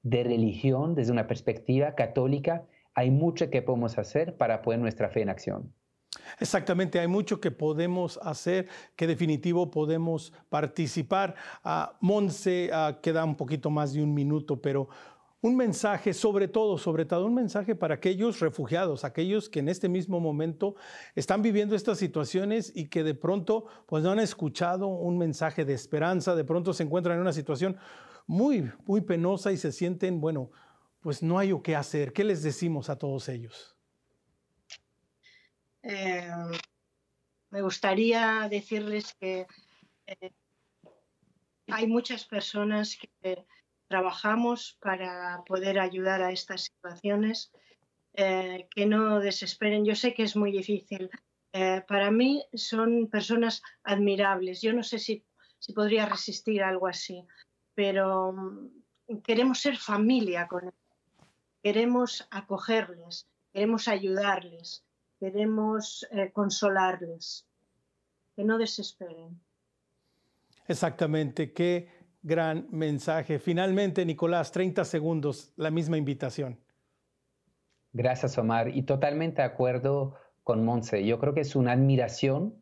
[0.03, 5.23] de religión, desde una perspectiva católica, hay mucho que podemos hacer para poner nuestra fe
[5.23, 5.73] en acción.
[6.41, 11.35] Exactamente, hay mucho que podemos hacer, que definitivo podemos participar.
[11.65, 14.89] Uh, Monse, uh, queda un poquito más de un minuto, pero
[15.41, 19.89] un mensaje, sobre todo, sobre todo un mensaje para aquellos refugiados, aquellos que en este
[19.89, 20.77] mismo momento
[21.17, 25.73] están viviendo estas situaciones y que de pronto pues no han escuchado un mensaje de
[25.73, 27.77] esperanza, de pronto se encuentran en una situación
[28.27, 30.51] muy, muy penosa y se sienten, bueno,
[31.01, 32.13] pues no hay o qué hacer.
[32.13, 33.77] ¿Qué les decimos a todos ellos?
[35.83, 36.31] Eh,
[37.51, 39.47] me gustaría decirles que
[40.07, 40.31] eh,
[41.67, 43.45] hay muchas personas que
[43.89, 47.53] trabajamos para poder ayudar a estas situaciones,
[48.15, 49.85] eh, que no desesperen.
[49.85, 51.11] Yo sé que es muy difícil.
[51.87, 54.63] para mí son personas admirables.
[54.63, 55.23] Yo no sé si,
[55.59, 57.27] si podría resistir algo así
[57.75, 60.75] pero mm, queremos ser familia con ellos,
[61.63, 64.85] queremos acogerles, queremos ayudarles,
[65.19, 67.47] queremos eh, consolarles,
[68.35, 69.41] que no desesperen.
[70.67, 71.89] Exactamente, qué
[72.23, 73.39] gran mensaje.
[73.39, 76.59] Finalmente, Nicolás, 30 segundos, la misma invitación.
[77.93, 78.69] Gracias, Omar.
[78.69, 81.05] Y totalmente de acuerdo con Monse.
[81.05, 82.55] Yo creo que es una admiración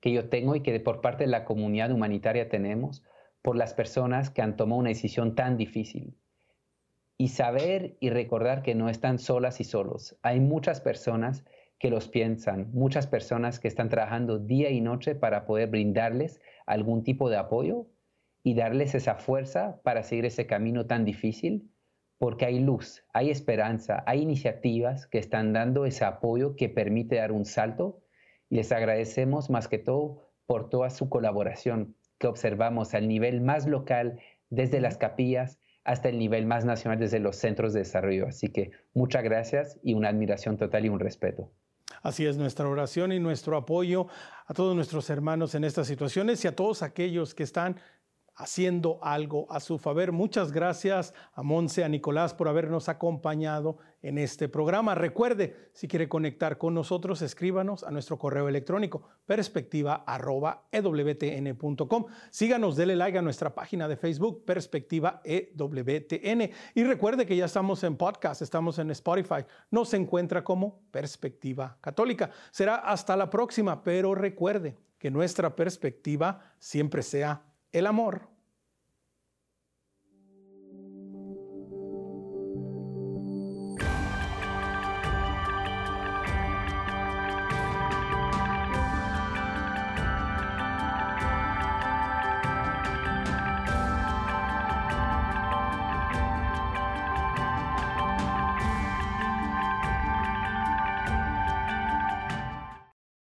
[0.00, 3.02] que yo tengo y que por parte de la comunidad humanitaria tenemos
[3.46, 6.16] por las personas que han tomado una decisión tan difícil.
[7.16, 10.18] Y saber y recordar que no están solas y solos.
[10.22, 11.44] Hay muchas personas
[11.78, 17.04] que los piensan, muchas personas que están trabajando día y noche para poder brindarles algún
[17.04, 17.86] tipo de apoyo
[18.42, 21.70] y darles esa fuerza para seguir ese camino tan difícil
[22.18, 27.30] porque hay luz, hay esperanza, hay iniciativas que están dando ese apoyo que permite dar
[27.30, 28.02] un salto
[28.50, 33.66] y les agradecemos más que todo por toda su colaboración que observamos al nivel más
[33.66, 38.26] local, desde las capillas hasta el nivel más nacional, desde los centros de desarrollo.
[38.26, 41.50] Así que muchas gracias y una admiración total y un respeto.
[42.02, 44.08] Así es nuestra oración y nuestro apoyo
[44.46, 47.76] a todos nuestros hermanos en estas situaciones y a todos aquellos que están
[48.34, 50.12] haciendo algo a su favor.
[50.12, 54.94] Muchas gracias a Monse, a Nicolás por habernos acompañado en este programa.
[54.94, 62.06] Recuerde, si quiere conectar con nosotros, escríbanos a nuestro correo electrónico perspectiva.ewtn.com.
[62.30, 66.50] Síganos, dele like a nuestra página de Facebook, Perspectiva EWTN.
[66.74, 69.44] Y recuerde que ya estamos en podcast, estamos en Spotify.
[69.70, 72.30] Nos encuentra como Perspectiva Católica.
[72.50, 77.42] Será hasta la próxima, pero recuerde que nuestra perspectiva siempre sea
[77.72, 78.35] el amor.